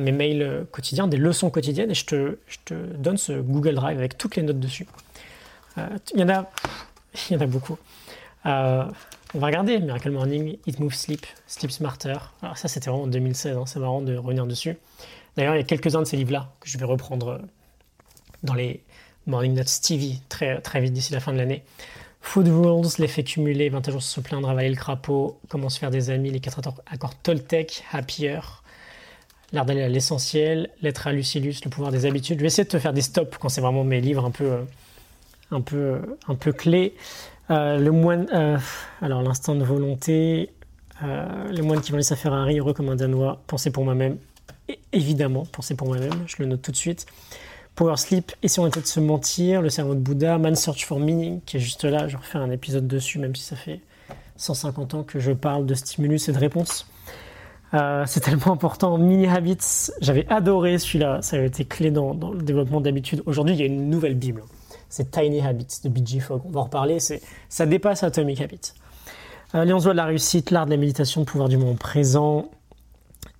mes 0.00 0.12
mails 0.12 0.42
euh, 0.42 0.64
quotidiens, 0.70 1.06
des 1.06 1.16
leçons 1.16 1.50
quotidiennes, 1.50 1.90
et 1.90 1.94
je 1.94 2.04
te, 2.04 2.38
donne 2.96 3.16
ce 3.16 3.32
Google 3.32 3.74
Drive 3.74 3.98
avec 3.98 4.18
toutes 4.18 4.36
les 4.36 4.42
notes 4.42 4.60
dessus. 4.60 4.86
Euh, 5.78 5.86
il 6.14 6.20
y 6.20 6.24
en 6.24 6.28
a, 6.28 6.50
y 7.30 7.36
en 7.36 7.40
a 7.40 7.46
beaucoup. 7.46 7.78
on 8.44 8.48
va 8.48 9.46
regarder 9.46 9.78
Miracle 9.78 10.10
Morning, 10.10 10.58
It 10.66 10.78
Move 10.78 10.94
Sleep, 10.94 11.26
Sleep 11.46 11.70
Smarter. 11.70 12.16
Alors 12.42 12.58
ça, 12.58 12.68
c'était 12.68 12.90
vraiment 12.90 13.04
en 13.04 13.08
2016. 13.08 13.56
Hein. 13.56 13.64
c'est 13.66 13.78
marrant 13.78 14.02
de 14.02 14.16
revenir 14.16 14.46
dessus. 14.46 14.76
D'ailleurs, 15.36 15.54
il 15.54 15.58
y 15.58 15.62
a 15.62 15.64
quelques-uns 15.64 16.00
de 16.00 16.06
ces 16.06 16.16
livres-là 16.16 16.50
que 16.60 16.68
je 16.68 16.78
vais 16.78 16.86
reprendre 16.86 17.40
dans 18.42 18.54
les 18.54 18.82
Morning 19.26 19.54
Notes 19.54 19.80
TV 19.82 20.14
très, 20.28 20.60
très 20.60 20.80
vite 20.80 20.92
d'ici 20.92 21.12
la 21.12 21.20
fin 21.20 21.32
de 21.32 21.38
l'année. 21.38 21.64
Food 22.26 22.48
Rules, 22.48 22.88
l'effet 22.98 23.22
cumulé, 23.22 23.68
21 23.68 23.92
jours 23.92 24.02
se 24.02 24.20
plaindre, 24.20 24.50
avaler 24.50 24.68
le 24.68 24.74
crapaud, 24.74 25.38
comment 25.48 25.68
se 25.68 25.78
faire 25.78 25.92
des 25.92 26.10
amis, 26.10 26.30
les 26.30 26.40
4 26.40 26.60
accords 26.90 27.14
Toltec, 27.22 27.84
Happier, 27.92 28.40
l'art 29.52 29.64
d'aller 29.64 29.82
à 29.82 29.88
l'essentiel, 29.88 30.68
l'être 30.82 31.06
à 31.06 31.12
Lucilius, 31.12 31.64
le 31.64 31.70
pouvoir 31.70 31.92
des 31.92 32.04
habitudes. 32.04 32.38
Je 32.38 32.42
vais 32.42 32.48
essayer 32.48 32.64
de 32.64 32.68
te 32.68 32.80
faire 32.80 32.92
des 32.92 33.00
stops 33.00 33.38
quand 33.38 33.48
c'est 33.48 33.60
vraiment 33.60 33.84
mes 33.84 34.00
livres 34.00 34.24
un 34.24 34.32
peu, 34.32 34.44
euh, 34.44 34.62
un 35.52 35.60
peu, 35.60 35.76
euh, 35.76 35.98
un 36.26 36.34
peu 36.34 36.52
clés. 36.52 36.94
Euh, 37.50 37.78
le 37.78 37.92
moine, 37.92 38.26
alors 39.00 39.22
l'instant 39.22 39.54
de 39.54 39.64
volonté, 39.64 40.50
le 41.00 41.62
moine 41.62 41.80
qui 41.80 41.92
vend 41.92 42.02
sa 42.02 42.16
Ferrari, 42.16 42.58
heureux 42.58 42.74
comme 42.74 42.88
un 42.88 42.96
Danois, 42.96 43.40
penser 43.46 43.70
pour 43.70 43.84
moi-même, 43.84 44.18
évidemment, 44.92 45.46
penser 45.46 45.76
pour 45.76 45.86
moi-même, 45.86 46.24
je 46.26 46.36
le 46.40 46.46
note 46.46 46.60
tout 46.60 46.72
de 46.72 46.76
suite. 46.76 47.06
Power 47.76 47.96
Sleep, 47.98 48.32
et 48.42 48.48
si 48.48 48.58
de 48.58 48.70
se 48.84 49.00
mentir, 49.00 49.60
le 49.60 49.68
cerveau 49.68 49.94
de 49.94 50.00
Bouddha, 50.00 50.38
Man 50.38 50.56
Search 50.56 50.86
for 50.86 50.98
Meaning, 50.98 51.40
qui 51.44 51.58
est 51.58 51.60
juste 51.60 51.84
là, 51.84 52.08
je 52.08 52.16
refais 52.16 52.38
un 52.38 52.50
épisode 52.50 52.88
dessus, 52.88 53.18
même 53.18 53.36
si 53.36 53.42
ça 53.42 53.54
fait 53.54 53.80
150 54.36 54.94
ans 54.94 55.02
que 55.02 55.18
je 55.18 55.32
parle 55.32 55.66
de 55.66 55.74
stimulus 55.74 56.28
et 56.28 56.32
de 56.32 56.38
réponse. 56.38 56.88
Euh, 57.74 58.04
c'est 58.06 58.20
tellement 58.20 58.52
important. 58.52 58.96
Mini 58.96 59.26
Habits, 59.26 59.90
j'avais 60.00 60.26
adoré 60.28 60.78
celui-là, 60.78 61.20
ça 61.20 61.36
avait 61.36 61.48
été 61.48 61.66
clé 61.66 61.90
dans, 61.90 62.14
le 62.14 62.42
développement 62.42 62.80
d'habitude. 62.80 63.22
Aujourd'hui, 63.26 63.54
il 63.54 63.60
y 63.60 63.62
a 63.62 63.66
une 63.66 63.90
nouvelle 63.90 64.14
Bible. 64.14 64.42
C'est 64.88 65.10
Tiny 65.10 65.42
Habits 65.42 65.80
de 65.84 65.90
B.G. 65.90 66.20
Fogg. 66.20 66.42
On 66.46 66.50
va 66.50 66.60
en 66.60 66.64
reparler, 66.64 66.98
ça 67.50 67.66
dépasse 67.66 68.02
Atomic 68.02 68.40
Habits. 68.40 68.72
Euh, 69.54 69.66
de 69.66 69.90
la 69.90 70.04
réussite, 70.06 70.50
l'art 70.50 70.64
de 70.64 70.70
la 70.70 70.78
méditation, 70.78 71.20
le 71.20 71.26
pouvoir 71.26 71.50
du 71.50 71.58
moment 71.58 71.74
présent. 71.74 72.48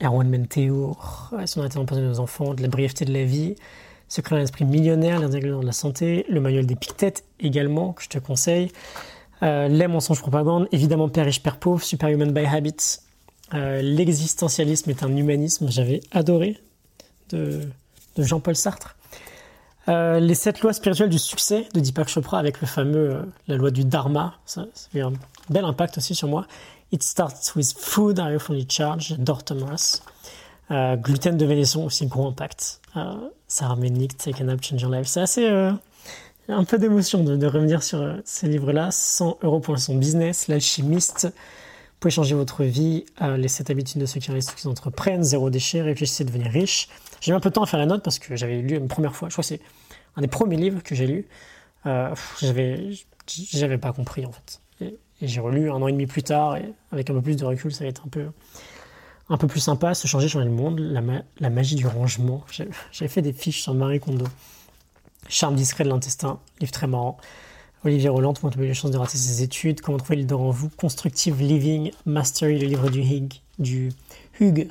Erwan 0.03 0.29
Menteur, 0.29 1.33
son 1.47 1.63
intérêt 1.63 1.87
de 1.87 2.07
nos 2.07 2.21
enfants, 2.21 2.53
de 2.53 2.61
la 2.61 2.69
brièveté 2.69 3.07
de 3.07 3.15
la 3.15 3.25
vie. 3.25 3.55
Secret 4.09 4.37
d'un 4.37 4.43
esprit 4.43 4.65
millionnaire, 4.65 5.19
les 5.21 5.41
de 5.41 5.67
la 5.67 5.73
santé, 5.73 6.27
le 6.29 6.41
manuel 6.41 6.67
des 6.67 6.77
piquettes 6.77 7.25
également, 7.41 7.93
que 7.93 8.03
je 8.03 8.09
te 8.09 8.19
conseille. 8.19 8.71
Euh, 9.43 9.69
les 9.69 9.89
mensonges 9.89 10.21
propagande, 10.21 10.69
évidemment 10.73 11.09
Père 11.09 11.27
riche, 11.27 11.43
Père 11.43 11.59
pauvre, 11.59 11.83
Superhuman 11.83 12.33
by 12.33 12.47
Habits. 12.47 13.01
Euh, 13.55 13.83
L'existentialisme 13.83 14.91
est 14.91 15.03
un 15.03 15.15
humanisme, 15.15 15.69
j'avais 15.71 16.01
adoré, 16.13 16.59
de, 17.31 17.69
Jean-Paul 18.17 18.57
Sartre. 18.57 18.97
Euh, 19.89 20.19
les 20.21 20.35
sept 20.35 20.63
lois 20.63 20.73
spirituelles 20.73 21.11
du 21.11 21.19
succès 21.19 21.69
de 21.75 21.81
Deepak 21.81 22.09
Chopra 22.09 22.39
avec 22.39 22.61
le 22.61 22.67
fameux, 22.67 23.21
la 23.47 23.57
loi 23.57 23.71
du 23.71 23.85
Dharma, 23.85 24.35
ça, 24.45 24.67
ça 24.75 24.89
fait 24.91 25.01
un 25.01 25.13
bel 25.51 25.65
impact 25.65 25.99
aussi 25.99 26.15
sur 26.15 26.29
moi. 26.29 26.47
It 26.93 27.03
starts 27.03 27.55
with 27.55 27.75
food, 27.77 28.19
you 28.19 28.39
fully 28.39 28.67
charged, 28.69 29.09
j'adore 29.09 29.45
Thomas. 29.45 30.01
Euh, 30.71 30.97
gluten 30.97 31.37
de 31.37 31.47
Vénesson 31.47 31.85
aussi, 31.85 32.07
gros 32.07 32.27
impact. 32.27 32.81
Euh, 32.97 33.15
Sarah 33.47 33.77
Mennick, 33.77 34.17
Take 34.17 34.43
a 34.43 34.45
Nap, 34.45 34.63
Change 34.63 34.83
Your 34.83 34.91
Life. 34.91 35.07
C'est 35.07 35.21
assez. 35.21 35.47
Euh, 35.47 35.73
un 36.49 36.65
peu 36.65 36.79
d'émotion 36.79 37.25
de, 37.25 37.47
revenir 37.47 37.83
sur 37.83 38.01
euh, 38.01 38.17
ces 38.25 38.49
livres-là. 38.49 38.91
100 38.91 39.39
euros 39.43 39.61
pour 39.61 39.79
son 39.79 39.97
business, 39.97 40.49
L'alchimiste. 40.49 41.27
Vous 41.27 42.01
pouvez 42.01 42.13
changer 42.13 42.35
votre 42.35 42.63
vie. 42.65 43.07
les 43.39 43.49
7 43.49 43.71
habitudes 43.71 44.01
de 44.01 44.07
ceux 44.07 44.21
qui 44.21 44.31
restent, 44.31 44.55
qui 44.55 44.67
entreprennent. 44.67 45.23
Zéro 45.23 45.51
déchet. 45.51 45.83
Réfléchissez 45.83 46.25
à 46.25 46.27
devenir 46.27 46.51
riche. 46.51 46.89
J'ai 47.21 47.33
mis 47.33 47.37
un 47.37 47.41
peu 47.41 47.49
de 47.49 47.55
temps 47.55 47.63
à 47.63 47.67
faire 47.67 47.81
la 47.81 47.87
note 47.87 48.03
parce 48.03 48.19
que 48.19 48.37
j'avais 48.37 48.61
lu 48.61 48.77
une 48.77 48.89
première 48.89 49.15
fois. 49.15 49.29
Je 49.29 49.35
crois 49.35 49.43
que 49.43 49.49
c'est 49.49 49.61
un 50.17 50.21
des 50.21 50.29
premiers 50.29 50.57
livres 50.57 50.83
que 50.83 50.95
j'ai 50.95 51.07
lu. 51.07 51.27
j'avais, 51.85 52.91
j'avais 53.27 53.79
pas 53.79 53.93
compris 53.93 54.27
en 54.27 54.33
fait. 54.33 54.61
Et, 54.83 54.99
et 55.23 55.29
j'ai 55.29 55.41
relu 55.41 55.71
un 55.71 55.77
an 55.77 55.89
et 55.89 55.93
demi 55.93 56.07
plus 56.07 56.23
tard 56.23 56.57
et 56.57 56.75
avec 56.93 57.09
un 57.09 57.15
peu 57.15 57.23
plus 57.23 57.37
de 57.37 57.45
recul, 57.47 57.73
ça 57.73 57.85
va 57.85 57.89
être 57.89 58.03
un 58.05 58.11
peu 58.11 58.27
un 59.29 59.37
peu 59.37 59.47
plus 59.47 59.61
sympa, 59.61 59.95
se 59.95 60.07
changer, 60.07 60.29
changer 60.29 60.47
le 60.47 60.53
monde, 60.53 60.79
la, 60.81 61.51
magie 61.51 61.75
du 61.75 61.87
rangement. 61.87 62.45
J'avais 62.93 63.09
fait 63.09 63.23
des 63.23 63.33
fiches 63.33 63.63
sur 63.63 63.75
Marie 63.75 64.01
Kondo. 64.01 64.27
Charme 65.29 65.57
discret 65.57 65.85
de 65.85 65.89
l'intestin, 65.89 66.39
livre 66.61 66.73
très 66.73 66.87
marrant. 66.87 67.17
Olivier 67.85 68.09
Roland, 68.09 68.35
comment 68.35 68.51
trouver 68.51 68.69
les 68.69 68.75
chances 68.75 68.91
de 68.91 68.99
rater 68.99 69.19
ses 69.19 69.43
études, 69.43 69.81
comment 69.81 69.99
trouver 69.99 70.17
l'idée 70.17 70.35
en 70.35 70.51
vous, 70.51 70.69
Constructive 70.71 71.41
Living, 71.41 71.93
Mastery, 72.05 72.59
le 72.59 72.67
livre 72.67 72.91
du 72.91 73.01
Hig, 73.01 73.41
du 73.59 73.93
Hug. 74.41 74.69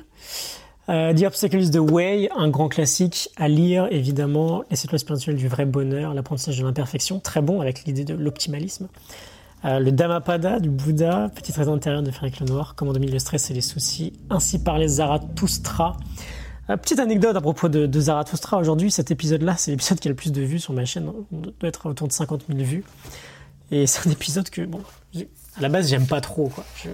Euh, 0.88 1.12
The 1.12 1.22
Obstacle 1.22 1.60
is 1.60 1.70
the 1.70 1.78
Way, 1.78 2.28
un 2.36 2.48
grand 2.48 2.68
classique 2.68 3.28
à 3.36 3.48
lire, 3.48 3.88
évidemment. 3.90 4.64
Les 4.70 4.76
sept 4.76 4.96
spirituelles 4.96 5.36
du 5.36 5.48
vrai 5.48 5.64
bonheur, 5.64 6.14
l'apprentissage 6.14 6.58
de 6.58 6.64
l'imperfection, 6.64 7.20
très 7.20 7.42
bon 7.42 7.60
avec 7.60 7.84
l'idée 7.84 8.04
de 8.04 8.14
l'optimalisme. 8.14 8.88
Euh, 9.66 9.80
le 9.80 9.90
Dhammapada 9.90 10.60
du 10.60 10.70
Bouddha, 10.70 11.28
petit 11.34 11.52
trésor 11.52 11.74
intérieur 11.74 12.02
de 12.02 12.10
Frédéric 12.12 12.40
Lenoir, 12.40 12.74
comment 12.76 12.92
dominer 12.92 13.12
le 13.12 13.18
stress 13.18 13.50
et 13.50 13.54
les 13.54 13.60
soucis, 13.60 14.12
ainsi 14.30 14.60
parlait 14.60 14.86
Zarathustra. 14.86 15.96
Euh, 16.70 16.76
petite 16.76 17.00
anecdote 17.00 17.34
à 17.34 17.40
propos 17.40 17.68
de, 17.68 18.00
Zarathustra, 18.00 18.58
aujourd'hui 18.58 18.92
cet 18.92 19.10
épisode-là, 19.10 19.56
c'est 19.56 19.72
l'épisode 19.72 19.98
qui 19.98 20.06
a 20.06 20.10
le 20.10 20.14
plus 20.14 20.30
de 20.30 20.40
vues 20.40 20.60
sur 20.60 20.72
ma 20.72 20.84
chaîne, 20.84 21.10
on 21.32 21.36
doit 21.36 21.52
être 21.62 21.86
autour 21.86 22.06
de 22.06 22.12
50 22.12 22.44
000 22.48 22.60
vues. 22.60 22.84
Et 23.72 23.88
c'est 23.88 24.08
un 24.08 24.12
épisode 24.12 24.48
que, 24.50 24.62
bon, 24.62 24.82
à 25.16 25.60
la 25.60 25.68
base, 25.68 25.88
j'aime 25.88 26.06
pas 26.06 26.20
trop. 26.20 26.48
Quoi. 26.48 26.64
Je, 26.76 26.90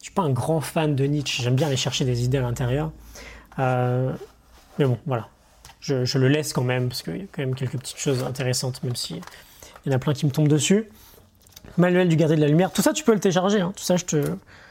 suis 0.00 0.12
pas 0.12 0.22
un 0.22 0.30
grand 0.30 0.60
fan 0.60 0.94
de 0.94 1.04
Nietzsche. 1.04 1.42
J'aime 1.42 1.56
bien 1.56 1.66
aller 1.66 1.76
chercher 1.76 2.04
des 2.04 2.24
idées 2.24 2.38
à 2.38 2.42
l'intérieur. 2.42 2.92
Euh, 3.58 4.12
mais 4.78 4.84
bon, 4.84 4.96
voilà. 5.06 5.28
Je, 5.80 6.04
je, 6.04 6.18
le 6.18 6.28
laisse 6.28 6.52
quand 6.52 6.62
même, 6.62 6.88
parce 6.88 7.02
qu'il 7.02 7.16
y 7.16 7.22
a 7.22 7.26
quand 7.32 7.42
même 7.42 7.56
quelques 7.56 7.78
petites 7.78 7.98
choses 7.98 8.22
intéressantes, 8.22 8.82
même 8.84 8.94
si 8.94 9.20
y 9.86 9.90
en 9.90 9.92
a 9.92 9.98
plein 9.98 10.12
qui 10.12 10.26
me 10.26 10.30
tombent 10.30 10.48
dessus. 10.48 10.88
Manuel 11.76 12.08
du 12.08 12.16
gardien 12.16 12.36
de 12.36 12.42
la 12.42 12.48
lumière. 12.48 12.72
Tout 12.72 12.82
ça, 12.82 12.92
tu 12.92 13.04
peux 13.04 13.12
le 13.12 13.20
télécharger. 13.20 13.60
Hein. 13.60 13.72
Tout 13.76 13.82
ça, 13.82 13.96
je 13.96 14.04
te, 14.04 14.22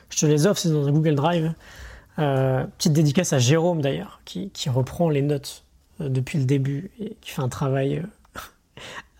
je 0.10 0.18
te 0.18 0.25
les 0.25 0.46
offre. 0.46 0.60
C'est 0.60 0.70
dans 0.70 0.88
un 0.88 0.91
Google 0.91 1.15
Drive. 1.15 1.53
Euh, 2.20 2.65
petite 2.77 2.94
dédicace 2.94 3.34
à 3.34 3.39
Jérôme, 3.39 3.82
d'ailleurs, 3.82 4.22
qui, 4.25 4.50
qui, 4.50 4.70
reprend 4.70 5.10
les 5.10 5.22
notes 5.22 5.63
euh, 6.01 6.10
depuis 6.10 6.38
le 6.38 6.44
début 6.44 6.91
et 7.00 7.15
qui 7.22 7.32
fait 7.32 7.41
un 7.41 7.48
travail 7.48 7.98
euh, 7.98 8.39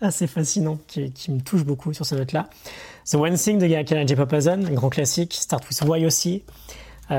assez 0.02 0.26
fascinant, 0.26 0.78
qui, 0.86 1.10
qui, 1.10 1.30
me 1.30 1.40
touche 1.40 1.64
beaucoup 1.64 1.94
sur 1.94 2.04
ces 2.04 2.16
notes-là. 2.16 2.50
The 3.10 3.14
One 3.14 3.36
Thing 3.36 3.58
de 3.58 3.66
Gakala 3.66 4.04
J. 4.04 4.16
Papazan, 4.16 4.64
un 4.64 4.72
grand 4.72 4.90
classique. 4.90 5.32
Start 5.34 5.66
with 5.68 5.82
Why 5.82 6.04
aussi. 6.04 6.42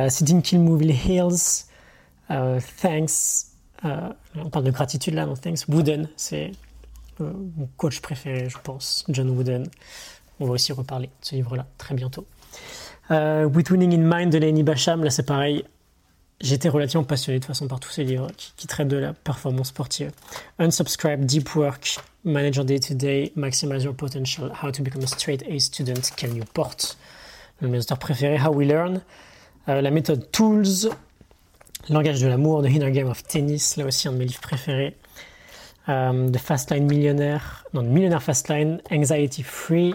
Sitting 0.08 0.41
Kill 0.41 0.60
Movie 0.60 0.94
Hills. 0.94 1.65
Thanks. 2.82 3.48
On 3.84 4.50
parle 4.50 4.63
de 4.63 4.72
gratitude 4.72 5.15
là, 5.15 5.25
non 5.25 5.34
Thanks. 5.34 5.68
Wooden, 5.68 6.08
c'est 6.15 6.53
mon 7.20 7.68
coach 7.75 8.00
préféré, 8.00 8.48
je 8.48 8.58
pense. 8.63 9.03
John 9.10 9.30
Wooden. 9.32 9.68
On 10.41 10.48
va 10.48 10.53
aussi 10.53 10.74
reparler 10.74 11.07
de 11.07 11.25
ce 11.25 11.36
livre-là 11.36 11.67
très 11.77 11.93
bientôt. 11.93 12.25
Uh, 13.12 13.45
With 13.45 13.69
Winning 13.69 13.93
in 13.93 14.03
Mind 14.03 14.31
de 14.31 14.39
Lenny 14.39 14.63
Basham, 14.63 15.03
là 15.03 15.12
c'est 15.12 15.25
pareil. 15.25 15.63
J'étais 16.41 16.69
relativement 16.69 17.03
passionné 17.03 17.38
de 17.38 17.43
toute 17.43 17.50
façon 17.50 17.67
par 17.67 17.79
tous 17.79 17.91
ces 17.91 18.03
livres 18.03 18.27
qui, 18.36 18.65
traitent 18.65 18.88
de 18.88 18.98
la 18.98 19.13
performance 19.13 19.67
sportive. 19.67 20.12
Unsubscribe, 20.57 21.24
Deep 21.25 21.55
Work, 21.55 22.00
Manage 22.24 22.55
your 22.55 22.65
Day 22.65 22.79
to 22.79 22.95
Day, 22.95 23.31
Maximize 23.36 23.83
Your 23.83 23.93
Potential, 23.93 24.51
How 24.63 24.71
to 24.71 24.81
Become 24.81 25.03
a 25.03 25.07
Straight 25.07 25.43
A 25.48 25.60
Student, 25.60 26.01
Cal 26.15 26.31
Newport. 26.31 26.77
De 27.62 27.67
mes 27.67 27.77
auteurs 27.77 28.00
préférés, 28.00 28.39
How 28.43 28.51
We 28.51 28.67
Learn. 28.67 29.01
Euh, 29.69 29.81
la 29.81 29.91
méthode 29.91 30.31
Tools, 30.31 30.89
Langage 31.89 32.19
de 32.19 32.27
l'amour, 32.27 32.63
The 32.63 32.71
Inner 32.71 32.91
Game 32.91 33.07
of 33.07 33.21
Tennis, 33.24 33.77
là 33.77 33.86
aussi 33.86 34.07
un 34.07 34.13
de 34.13 34.17
mes 34.17 34.25
livres 34.25 34.41
préférés. 34.41 34.98
Euh, 35.89 36.31
The 36.31 36.39
Fastline 36.39 36.88
Millionnaire, 36.88 37.65
non, 37.75 37.83
Millionaire 37.83 38.24
Fastline, 38.24 38.81
Anxiety 38.91 39.43
Free, 39.43 39.93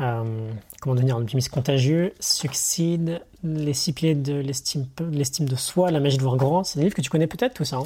euh, 0.00 0.50
comment 0.80 0.94
devenir 0.94 1.16
un 1.16 1.22
optimiste 1.22 1.50
contagieux, 1.50 2.14
Succeed, 2.20 3.20
Les 3.42 3.74
six 3.74 3.92
piliers 3.92 4.14
de 4.14 4.34
l'estime 4.34 5.48
de 5.48 5.56
soi, 5.56 5.90
La 5.90 6.00
magie 6.00 6.16
de 6.16 6.22
voir 6.22 6.36
grand, 6.36 6.64
c'est 6.64 6.78
des 6.78 6.84
livres 6.84 6.94
que 6.94 7.02
tu 7.02 7.10
connais 7.10 7.26
peut-être 7.26 7.54
tout 7.54 7.64
ça. 7.64 7.76
Hein. 7.76 7.84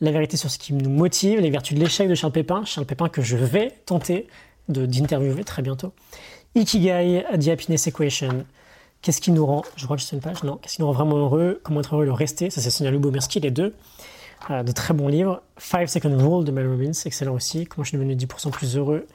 La 0.00 0.10
vérité 0.10 0.36
sur 0.36 0.50
ce 0.50 0.58
qui 0.58 0.72
nous 0.72 0.90
motive, 0.90 1.40
Les 1.40 1.50
vertus 1.50 1.76
de 1.76 1.82
l'échec 1.82 2.08
de 2.08 2.14
Charles 2.14 2.32
Pépin, 2.32 2.64
Charles 2.64 2.86
Pépin 2.86 3.08
que 3.08 3.22
je 3.22 3.36
vais 3.36 3.72
tenter 3.86 4.26
d'interviewer 4.68 5.44
très 5.44 5.62
bientôt. 5.62 5.92
Ikigai, 6.54 7.24
The 7.38 7.48
Happiness 7.48 7.86
Equation, 7.86 8.44
Qu'est-ce 9.02 9.20
qui 9.20 9.32
nous 9.32 9.44
rend, 9.44 9.64
je 9.76 9.84
crois 9.84 9.98
que 9.98 10.02
c'est 10.02 10.16
une 10.16 10.22
page, 10.22 10.44
non, 10.44 10.56
qu'est-ce 10.56 10.76
qui 10.76 10.80
nous 10.80 10.86
rend 10.86 10.94
vraiment 10.94 11.16
heureux, 11.16 11.60
comment 11.62 11.80
être 11.80 11.94
heureux 11.94 12.06
le 12.06 12.12
rester, 12.12 12.48
ça 12.48 12.62
c'est 12.62 12.70
Sonia 12.70 12.90
Lubomirski, 12.90 13.38
les 13.38 13.50
deux. 13.50 13.74
Euh, 14.50 14.62
de 14.62 14.72
très 14.72 14.92
bons 14.92 15.08
livres. 15.08 15.42
Five 15.58 15.86
Second 15.86 16.16
Rule 16.16 16.44
de 16.44 16.50
Mel 16.50 16.66
Robbins, 16.68 16.92
excellent 17.04 17.34
aussi. 17.34 17.66
Comment 17.66 17.84
je 17.84 17.90
suis 17.90 17.98
devenu 17.98 18.14
10% 18.14 18.50
plus 18.50 18.76
heureux? 18.76 19.06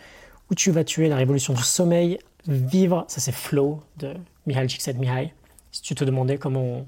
Où 0.49 0.55
tu 0.55 0.71
vas 0.71 0.83
tuer 0.83 1.07
la 1.07 1.15
révolution 1.15 1.53
du 1.53 1.61
sommeil? 1.61 2.19
Vivre, 2.47 3.05
ça 3.07 3.19
c'est 3.19 3.31
Flow 3.31 3.81
de 3.97 4.13
Mihaly 4.45 4.69
Csikszentmihalyi. 4.69 5.31
Si 5.71 5.81
tu 5.81 5.95
te 5.95 6.03
demandais 6.03 6.37
comment 6.37 6.85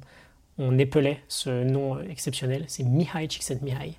on, 0.58 0.78
épelait 0.78 1.22
ce 1.28 1.64
nom 1.64 2.00
exceptionnel, 2.02 2.66
c'est 2.68 2.84
Mihaly 2.84 3.28
Csikszentmihalyi. 3.28 3.98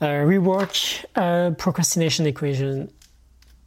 Uh, 0.00 0.26
rework, 0.26 1.06
uh, 1.16 1.54
Procrastination 1.56 2.24
Equation, 2.26 2.88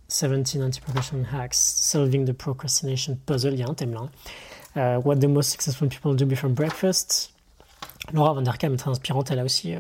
17 0.10 0.62
anti-procrastination 0.62 1.26
hacks, 1.34 1.58
solving 1.58 2.26
the 2.26 2.34
procrastination 2.34 3.18
puzzle, 3.26 3.54
il 3.54 3.60
y 3.60 3.64
a 3.64 3.68
un 3.68 3.74
thème 3.74 3.94
là. 3.94 4.10
Uh, 4.76 5.02
what 5.02 5.16
the 5.16 5.28
most 5.28 5.50
successful 5.50 5.88
people 5.88 6.14
do 6.14 6.26
before 6.26 6.50
breakfast. 6.50 7.34
Laura 8.14 8.34
Van 8.34 8.42
Der 8.42 8.58
Kam 8.58 8.74
est 8.74 8.78
très 8.78 8.92
inspirante, 8.92 9.32
elle 9.32 9.40
a 9.40 9.44
aussi 9.44 9.76
euh, 9.76 9.80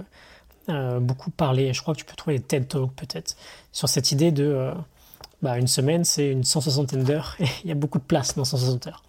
euh, 0.69 0.99
beaucoup 0.99 1.31
parlé, 1.31 1.73
je 1.73 1.81
crois 1.81 1.93
que 1.93 1.99
tu 1.99 2.05
peux 2.05 2.15
trouver 2.15 2.37
des 2.37 2.43
TED 2.43 2.67
Talks 2.67 2.93
peut-être, 2.95 3.35
sur 3.71 3.89
cette 3.89 4.11
idée 4.11 4.31
de 4.31 4.45
euh, 4.45 4.73
bah, 5.41 5.57
une 5.57 5.67
semaine, 5.67 6.03
c'est 6.03 6.29
une 6.29 6.43
160 6.43 6.95
d'heures 6.95 7.35
et 7.39 7.45
il 7.63 7.69
y 7.69 7.71
a 7.71 7.75
beaucoup 7.75 7.99
de 7.99 8.03
place 8.03 8.35
dans 8.35 8.45
160 8.45 8.87
heures. 8.87 9.03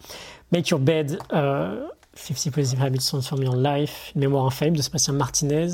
Make 0.51 0.69
Your 0.69 0.79
Bed, 0.79 1.19
50 1.31 2.51
Positive 2.53 2.81
Habits 2.81 3.05
Transform 3.05 3.43
Your 3.43 3.55
Life, 3.55 4.11
une 4.15 4.21
mémoire 4.21 4.45
infaillible 4.45 4.77
de 4.77 4.81
Sébastien 4.81 5.13
Martinez, 5.13 5.73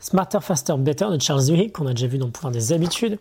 Smarter, 0.00 0.40
Faster, 0.42 0.74
Better 0.78 1.06
de 1.10 1.20
Charles 1.20 1.46
Duhigg, 1.46 1.72
qu'on 1.72 1.86
a 1.86 1.94
déjà 1.94 2.06
vu 2.06 2.18
dans 2.18 2.26
le 2.26 2.32
pouvoir 2.32 2.52
des 2.52 2.72
habitudes, 2.72 3.18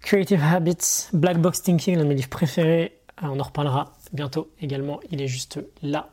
Creative 0.00 0.42
Habits, 0.42 1.08
Black 1.12 1.38
Box 1.38 1.62
Thinking, 1.62 1.96
l'un 1.96 2.04
de 2.04 2.08
mes 2.08 2.14
livres 2.14 2.28
préférés, 2.28 2.96
on 3.22 3.38
en 3.40 3.42
reparlera 3.42 3.92
bientôt 4.12 4.48
également, 4.60 5.00
il 5.10 5.20
est 5.20 5.26
juste 5.26 5.60
là. 5.82 6.08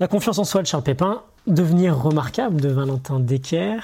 La 0.00 0.08
confiance 0.08 0.38
en 0.38 0.44
soi 0.44 0.62
de 0.62 0.66
Charles 0.66 0.84
Pépin, 0.84 1.22
Devenir 1.46 1.96
remarquable 1.96 2.60
de 2.60 2.68
Valentin 2.68 3.20
Decker, 3.20 3.80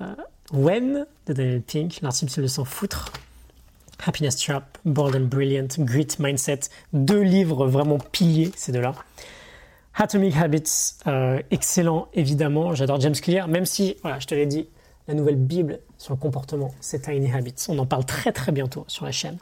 euh, 0.00 0.14
When? 0.52 1.04
De 1.26 1.32
Daniel 1.32 1.62
Pink, 1.62 1.98
L'artiste 2.00 2.38
de 2.38 2.46
s'en 2.46 2.64
foutre, 2.64 3.12
Happiness 4.04 4.36
Trap, 4.36 4.78
Bold 4.84 5.16
and 5.16 5.26
Brilliant, 5.26 5.68
Grit 5.78 6.08
Mindset, 6.18 6.60
deux 6.92 7.20
livres 7.20 7.66
vraiment 7.66 7.98
piliers, 7.98 8.52
ces 8.56 8.72
deux-là. 8.72 8.94
Atomic 9.94 10.36
Habits, 10.36 10.94
euh, 11.06 11.40
excellent 11.50 12.08
évidemment, 12.14 12.74
j'adore 12.74 13.00
James 13.00 13.14
Clear, 13.14 13.48
même 13.48 13.66
si, 13.66 13.96
voilà, 14.02 14.20
je 14.20 14.26
te 14.26 14.34
l'ai 14.34 14.46
dit, 14.46 14.68
la 15.08 15.14
nouvelle 15.14 15.36
Bible 15.36 15.80
sur 15.96 16.14
le 16.14 16.18
comportement, 16.18 16.72
c'est 16.80 17.02
Tiny 17.02 17.32
Habits. 17.32 17.66
On 17.68 17.78
en 17.78 17.86
parle 17.86 18.04
très 18.04 18.30
très 18.30 18.52
bientôt 18.52 18.84
sur 18.86 19.04
la 19.04 19.12
chaîne. 19.12 19.38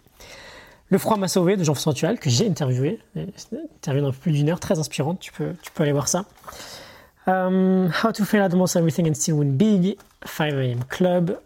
Le 0.89 0.99
froid 0.99 1.17
m'a 1.17 1.29
sauvé 1.29 1.57
de 1.57 1.65
Jean-François 1.65 1.93
Tual, 1.93 2.19
que 2.19 2.31
j'ai 2.31 2.49
interviewé, 2.49 3.01
interviewé 3.17 4.07
dans 4.07 4.13
plus 4.13 4.33
d'une 4.33 4.49
heure, 4.49 4.61
très 4.61 4.79
inspirante, 4.79 5.19
tu 5.19 5.33
peux, 5.33 5.53
tu 5.61 5.71
peux 5.73 5.83
aller 5.83 5.93
voir 5.93 6.07
ça. 6.07 6.25
Um, 7.27 7.91
How 8.05 8.13
to 8.13 8.25
Fail 8.25 8.41
at 8.41 8.51
Almost 8.53 8.77
Everything 8.77 9.11
and 9.11 9.15
Still 9.15 9.35
Win 9.35 9.57
Big, 9.57 9.99
5 10.25 10.53
AM 10.55 10.85
Club, 10.89 11.41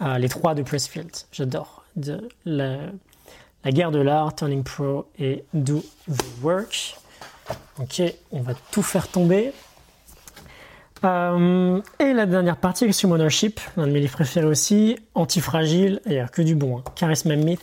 uh, 0.00 0.18
les 0.18 0.28
trois 0.28 0.54
de 0.54 0.62
Pressfield, 0.62 1.10
j'adore. 1.32 1.81
La, 1.96 2.78
la, 3.64 3.70
guerre 3.70 3.90
de 3.90 3.98
l'art, 3.98 4.34
Turning 4.34 4.62
Pro 4.62 5.06
et 5.18 5.44
Do 5.52 5.82
the 6.08 6.42
Work. 6.42 6.96
Ok, 7.78 8.02
on 8.30 8.40
va 8.40 8.54
tout 8.70 8.82
faire 8.82 9.08
tomber. 9.08 9.52
Um, 11.02 11.82
et 11.98 12.12
la 12.12 12.26
dernière 12.26 12.56
partie, 12.56 12.84
Extreme 12.84 13.12
Ownership, 13.12 13.60
l'un 13.76 13.86
de 13.88 13.92
mes 13.92 14.00
livres 14.00 14.12
préférés 14.12 14.46
aussi, 14.46 14.96
Antifragile, 15.14 16.00
il 16.06 16.12
n'y 16.12 16.18
a 16.18 16.28
que 16.28 16.42
du 16.42 16.54
bon. 16.54 16.78
Hein. 16.78 16.84
Charisma 16.94 17.34
Myth, 17.34 17.60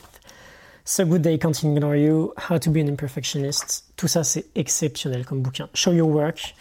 So 0.83 1.05
Good 1.05 1.21
Day 1.21 1.39
Can't 1.39 1.53
Ignore 1.63 1.95
You, 1.95 2.33
How 2.49 2.59
to 2.59 2.69
Be 2.69 2.77
an 2.77 2.87
Imperfectionist, 2.87 3.85
tout 3.95 4.09
ça 4.09 4.25
c'est 4.25 4.47
exceptionnel 4.55 5.25
comme 5.25 5.41
bouquin. 5.41 5.69
Show 5.73 5.93
Your 5.93 6.09
Work, 6.09 6.55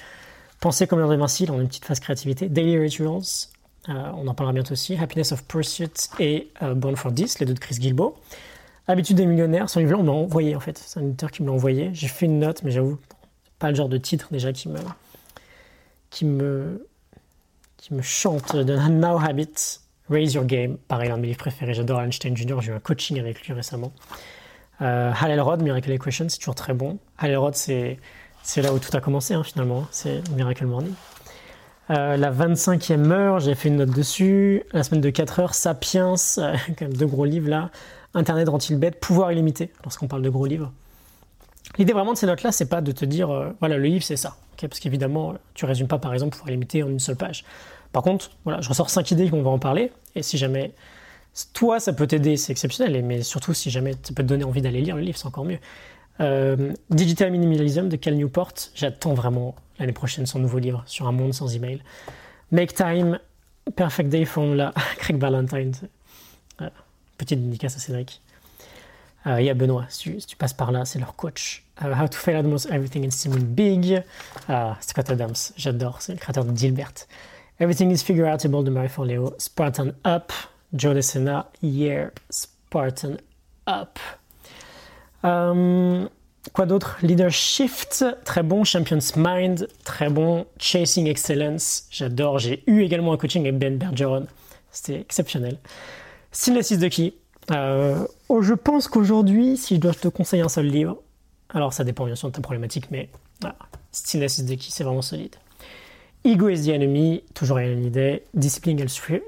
Penser 0.61 0.89
comme 0.89 0.99
l'heure 0.99 1.11
invincible, 1.13 1.53
on 1.53 1.59
a 1.59 1.63
une 1.63 1.69
petite 1.69 1.85
phase 1.85 2.01
créativité. 2.01 2.49
Daily 2.49 2.79
Rituals, 2.79 3.21
euh, 3.21 3.58
on 3.89 4.27
en 4.27 4.35
parlera 4.35 4.53
bientôt 4.53 4.73
aussi. 4.73 4.97
Happiness 4.97 5.33
of 5.33 5.45
Pursuit 5.45 6.11
et 6.19 6.49
euh, 6.63 6.75
Born 6.75 6.97
for 6.97 7.13
This, 7.13 7.39
les 7.41 7.47
deux 7.47 7.55
de 7.55 7.59
Chris 7.59 7.77
Gilbo. 7.81 8.17
Habitude 8.87 9.17
des 9.17 9.27
millionnaires, 9.27 9.69
ce 9.69 9.79
livre-là, 9.79 9.99
on 9.99 10.03
m'a 10.03 10.13
envoyé 10.13 10.57
en 10.57 10.61
fait. 10.61 10.79
C'est 10.79 10.99
un 11.01 11.05
éditeur 11.05 11.31
qui 11.31 11.43
me 11.43 11.49
l'a 11.49 11.55
envoyé. 11.55 11.91
J'ai 11.93 12.09
fait 12.09 12.27
une 12.27 12.39
note, 12.39 12.63
mais 12.63 12.71
j'avoue, 12.71 12.99
pas 13.59 13.71
le 13.71 13.77
genre 13.77 13.89
de 13.89 13.99
titre 13.99 14.29
déjà 14.31 14.53
qui 14.53 14.69
me, 14.69 14.79
qui 16.11 16.25
me, 16.25 16.87
qui 17.77 17.93
me 17.93 18.03
chante. 18.03 18.57
de 18.57 18.77
Now 18.77 19.19
Habit, 19.19 19.81
Raise 20.09 20.35
Your 20.35 20.45
Game. 20.45 20.79
Pareil, 20.89 21.11
un 21.11 21.17
de 21.17 21.23
mes 21.23 21.29
livres 21.29 21.39
préférés. 21.39 21.75
J'adore 21.75 22.01
Einstein 22.01 22.37
Jr. 22.37 22.61
J'ai 22.61 22.73
eu 22.73 22.75
un 22.75 22.81
coaching 22.81 23.19
avec 23.19 23.47
lui 23.47 23.53
récemment. 23.53 23.93
Euh, 24.81 25.13
Hal 25.19 25.31
Elrod, 25.33 25.61
Miracle 25.63 25.91
Equation, 25.91 26.29
c'est 26.29 26.39
toujours 26.39 26.55
très 26.55 26.73
bon. 26.73 26.99
Hal 27.19 27.31
Elrod, 27.31 27.55
c'est 27.55 27.99
c'est 28.43 28.63
là 28.63 28.73
où 28.73 28.79
tout 28.79 28.97
a 28.97 29.01
commencé 29.01 29.35
hein, 29.35 29.45
finalement, 29.45 29.87
c'est 29.91 30.27
Miracle 30.31 30.65
Morning. 30.65 30.95
Euh, 31.91 32.17
la 32.17 32.31
25e 32.31 33.11
heure, 33.11 33.41
j'ai 33.41 33.55
fait 33.55 33.69
une 33.69 33.77
note 33.77 33.91
dessus. 33.91 34.63
La 34.73 34.83
semaine 34.83 35.01
de 35.01 35.11
4 35.11 35.41
heures, 35.41 35.55
Sapiens, 35.55 36.15
euh, 36.39 36.57
quand 36.79 36.83
même 36.83 36.95
deux 36.95 37.07
gros 37.07 37.25
livres 37.25 37.49
là. 37.49 37.71
Internet 38.15 38.49
rend-il 38.49 38.79
bête? 38.79 39.01
Pouvoir 39.01 39.33
illimité, 39.33 39.71
lorsqu'on 39.85 40.09
parle 40.09 40.23
de 40.23 40.31
gros 40.31 40.47
livres. 40.47 40.73
L'idée 41.77 41.93
vraiment 41.93 42.13
de 42.13 42.19
ces 42.19 42.27
notes-là, 42.27 42.53
c'est 42.53 42.69
pas 42.69 42.81
de 42.81 42.93
te 42.93 43.05
dire, 43.05 43.31
euh, 43.31 43.51
voilà, 43.61 43.77
le 43.77 43.85
livre 43.85 44.05
c'est 44.05 44.17
ça. 44.17 44.37
parce 44.61 44.81
qu'évidemment, 44.81 45.35
tu 45.55 45.65
résumes 45.65 45.89
pas 45.89 45.99
par 45.99 46.13
exemple 46.15 46.33
Pouvoir 46.33 46.51
illimité 46.51 46.83
en 46.83 46.89
une 46.89 46.99
seule 46.99 47.17
page. 47.17 47.45
Par 47.93 48.03
contre, 48.03 48.31
voilà, 48.45 48.61
je 48.61 48.69
ressors 48.69 48.91
5 48.91 49.11
idées 49.11 49.31
qu'on 49.31 49.43
va 49.43 49.51
en 49.51 49.59
parler. 49.59 49.93
Et 50.15 50.23
si 50.23 50.37
jamais 50.37 50.73
toi, 51.53 51.81
ça 51.81 51.93
peut 51.93 52.07
t'aider, 52.07 52.37
c'est 52.37 52.53
exceptionnel. 52.53 53.03
Mais 53.05 53.23
surtout, 53.23 53.55
si 53.55 53.71
jamais 53.71 53.93
ça 54.03 54.13
peut 54.15 54.23
te 54.23 54.29
donner 54.29 54.45
envie 54.45 54.63
d'aller 54.63 54.81
lire 54.81 54.97
le 54.97 55.03
livre, 55.03 55.19
c'est 55.19 55.27
encore 55.27 55.45
mieux. 55.45 55.59
Euh, 56.21 56.73
Digital 56.91 57.31
Minimalism 57.31 57.89
de 57.89 57.97
Cal 57.97 58.15
Newport. 58.17 58.53
J'attends 58.75 59.15
vraiment 59.15 59.55
l'année 59.79 59.93
prochaine 59.93 60.27
son 60.27 60.39
nouveau 60.39 60.59
livre 60.59 60.83
sur 60.87 61.07
un 61.07 61.13
monde 61.13 61.35
sans 61.35 61.55
email. 61.55 61.83
Make 62.51 62.75
Time, 62.75 63.19
Perfect 63.77 64.09
Day 64.09 64.25
Formula, 64.25 64.73
Craig 64.99 65.19
Valentine. 65.19 65.73
Euh, 66.61 66.69
petite 67.17 67.43
dédicace 67.43 67.77
à 67.77 67.79
Cédric. 67.79 68.21
Euh, 69.27 69.41
il 69.41 69.47
y 69.47 69.51
a 69.51 69.55
Benoît, 69.55 69.85
si 69.89 70.17
tu, 70.19 70.37
passes 70.37 70.53
par 70.53 70.73
là, 70.73 70.85
c'est 70.85 70.99
leur 70.99 71.17
coach. 71.17 71.65
How 71.83 72.09
to 72.09 72.17
Fail 72.17 72.37
Almost 72.37 72.67
Everything 72.71 73.07
and 73.07 73.11
Still 73.11 73.39
Big. 73.39 74.03
Scott 74.81 75.11
Adams, 75.11 75.35
j'adore, 75.57 76.01
c'est 76.01 76.13
le 76.13 76.19
créateur 76.19 76.45
de 76.45 76.51
Dilbert. 76.51 77.07
Everything 77.61 77.91
is 77.91 77.99
Figure 77.99 78.29
Outable 78.29 78.63
de 78.65 78.71
Marie 78.71 78.89
Forleo. 78.89 79.35
Spartan 79.39 79.91
Up, 80.07 80.33
Joe 80.73 80.95
DeSena, 80.95 81.51
Yeah, 81.61 82.11
Spartan 82.31 83.17
Up. 83.67 83.99
Quoi 86.53 86.67
d'autre? 86.67 86.99
Leadership, 87.03 87.71
très 88.25 88.43
bon. 88.43 88.65
Champions 88.65 88.99
Mind, 89.17 89.69
très 89.85 90.09
bon. 90.09 90.47
Chasing 90.59 91.07
Excellence, 91.07 91.85
j'adore. 91.91 92.39
J'ai 92.39 92.63
eu 92.67 92.83
également 92.83 93.13
un 93.13 93.17
coaching 93.17 93.43
avec 93.43 93.59
Ben 93.59 93.77
Bergeron. 93.77 94.27
C'était 94.71 95.01
exceptionnel. 95.01 95.59
Qui? 96.91 97.15
Euh, 97.51 98.07
oh, 98.29 98.43
Je 98.43 98.55
pense 98.55 98.89
qu'aujourd'hui, 98.89 99.57
si 99.57 99.77
je 99.77 99.81
dois 99.81 99.95
te 99.95 100.09
conseiller 100.09 100.43
un 100.43 100.49
seul 100.49 100.67
livre, 100.67 100.99
alors 101.51 101.73
ça 101.73 101.85
dépend 101.85 102.05
bien 102.05 102.15
sûr 102.15 102.29
de 102.29 102.35
ta 102.35 102.43
problématique, 102.43 102.91
mais 102.91 103.09
voilà, 103.41 103.57
de 104.11 104.55
qui? 104.55 104.71
C'est 104.71 104.85
vraiment 104.85 105.03
solide. 105.03 105.37
Ego 106.25 106.49
is 106.49 106.67
the 106.67 106.69
enemy, 106.69 107.23
toujours 107.33 107.59
une 107.59 107.85
idée. 107.85 108.23
Discipline 108.35 108.85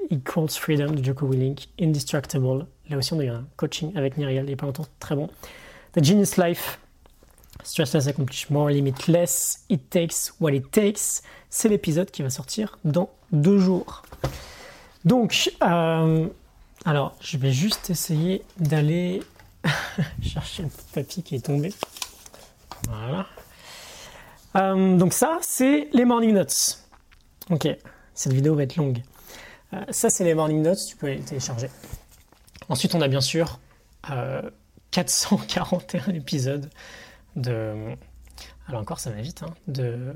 equals 0.09 0.49
freedom 0.49 0.91
de 0.91 1.03
Joko 1.03 1.25
Willink. 1.25 1.67
Indestructible, 1.79 2.67
là 2.89 2.97
aussi 2.97 3.13
on 3.13 3.19
a 3.19 3.23
eu 3.23 3.29
un 3.29 3.45
coaching 3.55 3.95
avec 3.95 4.17
Myriel 4.17 4.43
il 4.43 4.47
n'y 4.47 4.53
a 4.53 4.57
pas 4.57 4.65
longtemps, 4.65 4.85
très 4.99 5.15
bon. 5.15 5.29
The 5.93 6.03
Genius 6.03 6.37
Life, 6.37 6.79
Stressless 7.63 8.07
Accomplishment, 8.07 8.67
Limitless, 8.67 9.65
It 9.69 9.89
Takes 9.89 10.33
What 10.39 10.51
It 10.51 10.71
Takes. 10.71 11.21
C'est 11.49 11.69
l'épisode 11.69 12.09
qui 12.11 12.23
va 12.23 12.29
sortir 12.29 12.79
dans 12.83 13.09
deux 13.31 13.59
jours. 13.59 14.03
Donc, 15.05 15.51
euh, 15.63 16.27
alors, 16.85 17.15
je 17.21 17.37
vais 17.37 17.51
juste 17.51 17.89
essayer 17.89 18.43
d'aller 18.57 19.21
chercher 20.21 20.63
le 20.63 20.69
papier 20.93 21.23
qui 21.23 21.35
est 21.35 21.45
tombé. 21.45 21.73
Voilà. 22.87 23.27
Euh, 24.55 24.97
donc 24.97 25.13
ça, 25.13 25.39
c'est 25.41 25.89
les 25.93 26.05
morning 26.05 26.33
notes. 26.33 26.79
Ok, 27.49 27.67
cette 28.13 28.33
vidéo 28.33 28.55
va 28.55 28.63
être 28.63 28.75
longue. 28.75 29.01
Euh, 29.73 29.83
ça, 29.89 30.09
c'est 30.09 30.23
les 30.23 30.33
morning 30.33 30.61
notes, 30.61 30.79
tu 30.87 30.95
peux 30.97 31.07
les 31.07 31.19
télécharger. 31.19 31.69
Ensuite, 32.69 32.95
on 32.95 33.01
a 33.01 33.07
bien 33.07 33.21
sûr 33.21 33.59
441 34.91 36.13
épisodes 36.13 36.69
de... 37.35 37.95
Alors 38.67 38.81
encore, 38.81 38.99
ça 38.99 39.11
va 39.11 39.21
vite, 39.21 39.43
hein, 39.43 39.53
de 39.67 40.13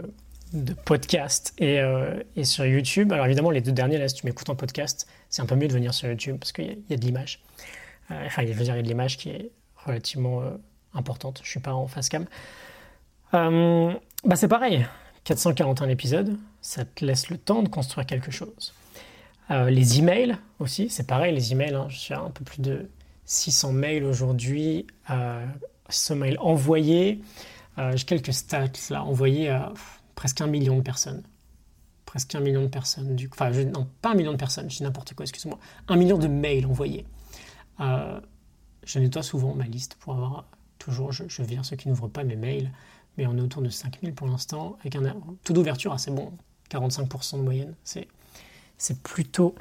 de 0.53 0.73
podcast 0.73 1.53
euh, 1.61 2.23
et, 2.35 2.43
sur 2.43 2.65
YouTube. 2.65 3.11
Alors 3.11 3.25
évidemment, 3.25 3.51
les 3.51 3.61
deux 3.61 3.71
derniers, 3.71 3.97
là, 3.97 4.07
si 4.07 4.15
tu 4.15 4.25
m'écoutes 4.25 4.49
en 4.49 4.55
podcast, 4.55 5.07
c'est 5.29 5.41
un 5.41 5.45
peu 5.45 5.55
mieux 5.55 5.67
de 5.67 5.73
venir 5.73 5.93
sur 5.93 6.09
YouTube 6.09 6.37
parce 6.39 6.51
qu'il 6.51 6.77
y, 6.89 6.93
a 6.93 6.97
de 6.97 7.05
l'image. 7.05 7.41
Euh, 8.11 8.23
enfin, 8.25 8.43
il 8.43 8.49
y 8.49 8.69
a 8.71 8.81
de 8.81 8.87
l'image 8.87 9.17
qui 9.17 9.29
est 9.29 9.51
relativement 9.85 10.41
euh, 10.41 10.51
importante. 10.93 11.41
Je 11.43 11.49
suis 11.49 11.59
pas 11.59 11.73
en 11.73 11.87
face 11.87 12.09
cam. 12.09 12.25
bah 13.31 14.35
c'est 14.35 14.47
pareil. 14.47 14.85
441 15.25 15.89
épisodes, 15.89 16.37
ça 16.61 16.85
te 16.85 17.03
laisse 17.03 17.29
le 17.29 17.37
temps 17.37 17.63
de 17.63 17.67
construire 17.67 18.05
quelque 18.05 18.29
chose. 18.29 18.73
les 19.49 19.97
emails 19.97 20.37
aussi, 20.59 20.89
c'est 20.89 21.07
pareil, 21.07 21.33
les 21.33 21.51
emails, 21.51 21.73
hein, 21.73 21.87
je 21.89 21.97
suis 21.97 22.13
à 22.13 22.19
un 22.19 22.29
peu 22.29 22.43
plus 22.43 22.61
de 22.61 22.87
600 23.25 23.71
mails 23.71 24.03
aujourd'hui. 24.03 24.85
Ce 25.89 26.13
mail 26.13 26.37
envoyé, 26.39 27.21
j'ai 27.77 28.05
quelques 28.05 28.33
stats 28.33 28.71
là, 28.89 29.03
envoyés 29.03 29.49
à 29.49 29.73
presque 30.15 30.41
un 30.41 30.47
million 30.47 30.77
de 30.77 30.81
personnes. 30.81 31.23
Presque 32.05 32.33
un 32.35 32.39
million 32.39 32.63
de 32.63 32.67
personnes. 32.67 33.15
Du, 33.15 33.29
enfin, 33.31 33.51
non, 33.51 33.87
pas 34.01 34.11
un 34.11 34.15
million 34.15 34.31
de 34.31 34.37
personnes, 34.37 34.69
je 34.69 34.77
dis 34.77 34.83
n'importe 34.83 35.13
quoi, 35.13 35.23
excuse-moi. 35.23 35.59
Un 35.87 35.97
million 35.97 36.17
de 36.17 36.27
mails 36.27 36.65
envoyés. 36.65 37.05
Euh, 37.81 38.19
je 38.85 38.99
nettoie 38.99 39.23
souvent 39.23 39.53
ma 39.53 39.65
liste 39.65 39.95
pour 39.99 40.13
avoir 40.13 40.45
toujours, 40.79 41.11
je, 41.11 41.23
je 41.27 41.41
vire 41.43 41.65
ceux 41.65 41.75
qui 41.75 41.89
n'ouvrent 41.89 42.07
pas 42.07 42.23
mes 42.23 42.35
mails, 42.35 42.71
mais 43.17 43.27
on 43.27 43.37
est 43.37 43.41
autour 43.41 43.61
de 43.61 43.69
5000 43.69 44.13
pour 44.13 44.27
l'instant, 44.27 44.77
avec 44.79 44.95
un 44.95 45.15
taux 45.43 45.53
d'ouverture 45.53 45.91
assez 45.91 46.11
bon, 46.11 46.31
45% 46.71 47.37
de 47.37 47.41
moyenne. 47.41 47.75
C'est, 47.83 48.07
c'est 48.77 49.01
plutôt 49.01 49.55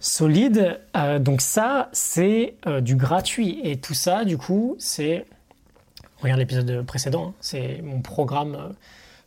solide. 0.00 0.80
Euh, 0.96 1.18
donc 1.18 1.40
ça, 1.40 1.88
c'est 1.92 2.56
euh, 2.66 2.80
du 2.80 2.94
gratuit. 2.96 3.60
Et 3.64 3.80
tout 3.80 3.94
ça, 3.94 4.24
du 4.24 4.38
coup, 4.38 4.76
c'est... 4.78 5.26
Regarde 6.20 6.40
l'épisode 6.40 6.84
précédent, 6.84 7.28
hein. 7.28 7.34
c'est 7.40 7.80
mon 7.82 8.02
programme, 8.02 8.74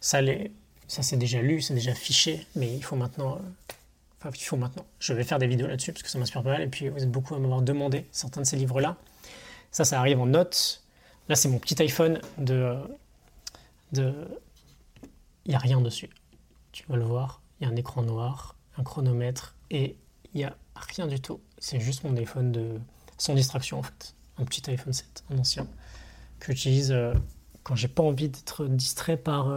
ça 0.02 0.22
les, 0.22 0.52
ça 0.92 1.04
c'est 1.04 1.16
déjà 1.16 1.42
lu, 1.42 1.62
c'est 1.62 1.74
déjà 1.74 1.94
fiché, 1.94 2.46
mais 2.54 2.76
il 2.76 2.84
faut 2.84 2.98
maintenant. 2.98 3.36
Euh, 3.36 3.74
enfin, 4.20 4.30
il 4.36 4.44
faut 4.44 4.58
maintenant. 4.58 4.86
Je 5.00 5.14
vais 5.14 5.24
faire 5.24 5.40
des 5.40 5.48
vidéos 5.48 5.68
là-dessus 5.68 5.94
parce 5.94 6.04
que 6.04 6.10
ça 6.10 6.20
m'inspire 6.20 6.44
pas 6.44 6.50
mal. 6.50 6.62
Et 6.64 6.68
puis 6.68 6.90
vous 6.90 7.02
êtes 7.02 7.10
beaucoup 7.10 7.34
à 7.34 7.40
m'avoir 7.40 7.62
demandé 7.62 8.06
certains 8.12 8.42
de 8.42 8.46
ces 8.46 8.58
livres-là. 8.58 8.98
Ça, 9.72 9.86
ça 9.86 10.00
arrive 10.00 10.20
en 10.20 10.26
notes. 10.26 10.84
Là, 11.30 11.38
c'est 11.38 11.48
mon 11.48 11.60
petit 11.60 11.82
iPhone 11.82 12.20
de. 12.38 12.56
Euh, 12.56 12.84
de... 13.94 14.14
Il 15.46 15.50
n'y 15.52 15.56
a 15.56 15.60
rien 15.60 15.80
dessus. 15.80 16.10
Tu 16.74 16.84
vas 16.90 16.98
le 16.98 17.06
voir. 17.06 17.42
Il 17.62 17.64
y 17.64 17.70
a 17.70 17.72
un 17.72 17.76
écran 17.78 18.02
noir, 18.02 18.58
un 18.78 18.84
chronomètre 18.84 19.56
et 19.70 19.96
il 20.34 20.38
n'y 20.40 20.44
a 20.44 20.58
rien 20.76 21.08
du 21.08 21.22
tout. 21.22 21.40
C'est 21.58 21.80
juste 21.80 22.04
mon 22.04 22.18
iPhone 22.18 22.52
de. 22.52 22.82
sans 23.18 23.34
distraction 23.34 23.80
en 23.80 23.84
fait. 23.84 24.14
Un 24.38 24.44
petit 24.44 24.70
iPhone 24.70 24.92
7, 24.92 25.24
un 25.30 25.38
ancien, 25.38 25.68
que 26.42 26.52
j'utilise 26.52 26.92
euh, 26.92 27.14
quand 27.64 27.76
j'ai 27.76 27.88
pas 27.88 28.04
envie 28.04 28.28
d'être 28.28 28.66
distrait 28.66 29.16
par 29.18 29.56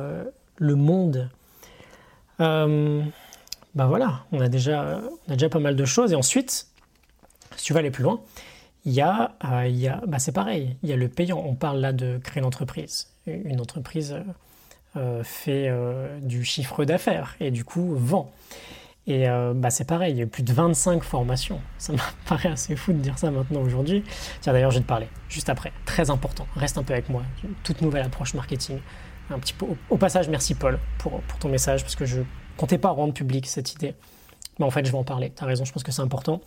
le 0.57 0.75
monde. 0.75 1.31
Euh, 2.40 3.03
ben 3.75 3.87
voilà, 3.87 4.25
on 4.33 4.40
a, 4.40 4.49
déjà, 4.49 5.01
on 5.27 5.33
a 5.33 5.37
déjà 5.37 5.49
pas 5.49 5.59
mal 5.59 5.77
de 5.77 5.85
choses. 5.85 6.12
Et 6.12 6.16
ensuite, 6.16 6.68
si 7.57 7.64
tu 7.64 7.73
vas 7.73 7.81
aller 7.81 7.90
plus 7.90 8.05
loin, 8.05 8.20
il 8.85 8.92
y 8.92 9.01
a, 9.01 9.37
euh, 9.44 9.88
a 9.88 10.07
bah 10.07 10.18
c'est 10.18 10.33
pareil, 10.33 10.77
il 10.83 10.88
y 10.88 10.92
a 10.92 10.97
le 10.97 11.09
payant. 11.09 11.42
On 11.44 11.55
parle 11.55 11.81
là 11.81 11.92
de 11.92 12.18
créer 12.23 12.40
une 12.40 12.47
entreprise. 12.47 13.09
Une 13.27 13.61
entreprise 13.61 14.16
euh, 14.97 15.25
fait 15.25 15.73
du 16.20 16.44
chiffre 16.44 16.85
d'affaires 16.85 17.37
et 17.40 17.51
du 17.51 17.64
coup 17.64 17.94
vend. 17.97 18.33
Et 19.06 19.26
bah 19.54 19.68
c'est 19.68 19.86
pareil, 19.86 20.14
il 20.14 20.18
y 20.18 20.22
a 20.22 20.26
plus 20.26 20.42
de 20.42 20.52
25 20.52 21.02
formations. 21.02 21.60
Ça 21.76 21.92
me 21.92 21.98
paraît 22.26 22.48
assez 22.48 22.74
fou 22.74 22.92
de 22.92 22.98
dire 22.98 23.18
ça 23.18 23.30
maintenant 23.30 23.60
aujourd'hui. 23.60 24.02
Tiens 24.40 24.54
d'ailleurs 24.54 24.70
je 24.70 24.78
vais 24.78 24.82
te 24.82 24.88
parler 24.88 25.08
juste 25.28 25.50
après. 25.50 25.72
Très 25.84 26.08
important, 26.08 26.46
reste 26.56 26.78
un 26.78 26.82
peu 26.82 26.94
avec 26.94 27.10
moi. 27.10 27.22
toute 27.64 27.82
nouvelle 27.82 28.06
approche 28.06 28.32
marketing 28.32 28.78
un 29.30 29.38
petit 29.38 29.52
peu. 29.52 29.66
Au, 29.90 29.96
passage, 29.96 30.28
merci 30.28 30.54
Paul 30.54 30.78
pour, 30.98 31.20
pour, 31.22 31.38
ton 31.38 31.48
message, 31.48 31.82
parce 31.82 31.96
que 31.96 32.04
je 32.04 32.22
comptais 32.56 32.78
pas 32.78 32.90
rendre 32.90 33.14
public 33.14 33.46
cette 33.46 33.72
idée. 33.72 33.94
Mais 34.58 34.64
en 34.64 34.70
fait, 34.70 34.84
je 34.84 34.92
vais 34.92 34.98
en 34.98 35.04
parler. 35.04 35.32
Tu 35.34 35.42
as 35.42 35.46
raison, 35.46 35.64
je 35.64 35.72
pense 35.72 35.82
que 35.82 35.92
c'est 35.92 36.02
important. 36.02 36.40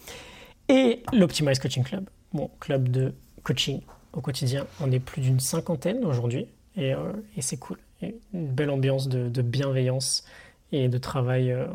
Et 0.69 1.03
l'Optimize 1.13 1.59
Coaching 1.59 1.83
Club, 1.83 2.09
mon 2.33 2.49
club 2.59 2.89
de 2.89 3.13
coaching 3.43 3.81
au 4.13 4.21
quotidien. 4.21 4.65
On 4.81 4.91
est 4.91 4.99
plus 4.99 5.21
d'une 5.21 5.39
cinquantaine 5.39 6.03
aujourd'hui, 6.05 6.47
et, 6.75 6.93
euh, 6.93 7.13
et 7.35 7.41
c'est 7.41 7.57
cool. 7.57 7.77
une 8.01 8.47
belle 8.47 8.69
ambiance 8.69 9.07
de, 9.07 9.29
de, 9.29 9.41
bienveillance 9.41 10.25
et 10.71 10.89
de 10.89 10.97
travail, 10.97 11.51
euh, 11.51 11.65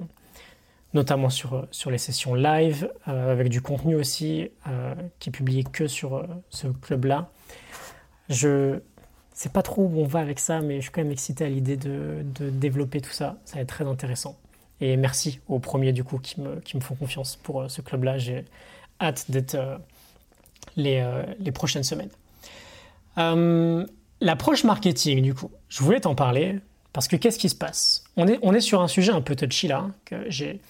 notamment 0.94 1.30
sur, 1.30 1.66
sur 1.70 1.90
les 1.90 1.98
sessions 1.98 2.34
live, 2.34 2.90
euh, 3.08 3.32
avec 3.32 3.48
du 3.48 3.62
contenu 3.62 3.94
aussi 3.94 4.50
qui 5.18 5.28
est 5.30 5.32
publié 5.32 5.64
que 5.64 5.86
sur 5.86 6.26
ce 6.50 6.68
club-là. 6.68 7.30
Je 8.28 8.80
c'est 9.34 9.52
pas 9.52 9.62
trop 9.62 9.82
où 9.82 10.00
on 10.00 10.06
va 10.06 10.20
avec 10.20 10.38
ça, 10.38 10.60
mais 10.60 10.76
je 10.76 10.82
suis 10.82 10.90
quand 10.90 11.00
même 11.00 11.10
excité 11.10 11.44
à 11.44 11.48
l'idée 11.48 11.76
de, 11.76 12.24
développer 12.38 13.00
tout 13.00 13.10
ça. 13.10 13.38
Ça 13.44 13.56
va 13.56 13.62
être 13.62 13.68
très 13.68 13.86
intéressant. 13.86 14.38
Et 14.80 14.96
merci 14.96 15.40
aux 15.48 15.58
premiers 15.58 15.92
du 15.92 16.04
coup 16.04 16.18
qui 16.18 16.40
me, 16.40 16.60
qui 16.60 16.76
me 16.76 16.82
font 16.82 16.94
confiance 16.94 17.36
pour 17.36 17.62
euh, 17.62 17.68
ce 17.68 17.80
club-là. 17.80 18.18
J'ai 18.18 18.44
hâte 19.00 19.30
d'être 19.30 19.54
euh, 19.54 19.78
les, 20.76 21.00
euh, 21.00 21.24
les, 21.38 21.52
prochaines 21.52 21.84
semaines. 21.84 22.10
L'approche 24.20 24.62
marketing 24.62 25.22
du 25.22 25.34
coup, 25.34 25.50
je 25.68 25.82
voulais 25.82 26.00
t'en 26.00 26.14
parler 26.14 26.60
parce 26.92 27.08
que 27.08 27.16
qu'est-ce 27.16 27.38
qui 27.38 27.48
se 27.48 27.54
passe? 27.54 28.04
On 28.16 28.26
est, 28.28 28.38
on 28.42 28.52
est 28.52 28.60
sur 28.60 28.82
un 28.82 28.88
sujet 28.88 29.12
un 29.12 29.22
peu 29.22 29.34
touchy 29.36 29.68
là 29.68 29.78
hein, 29.78 29.94
que 30.04 30.30
j'ai 30.30 30.60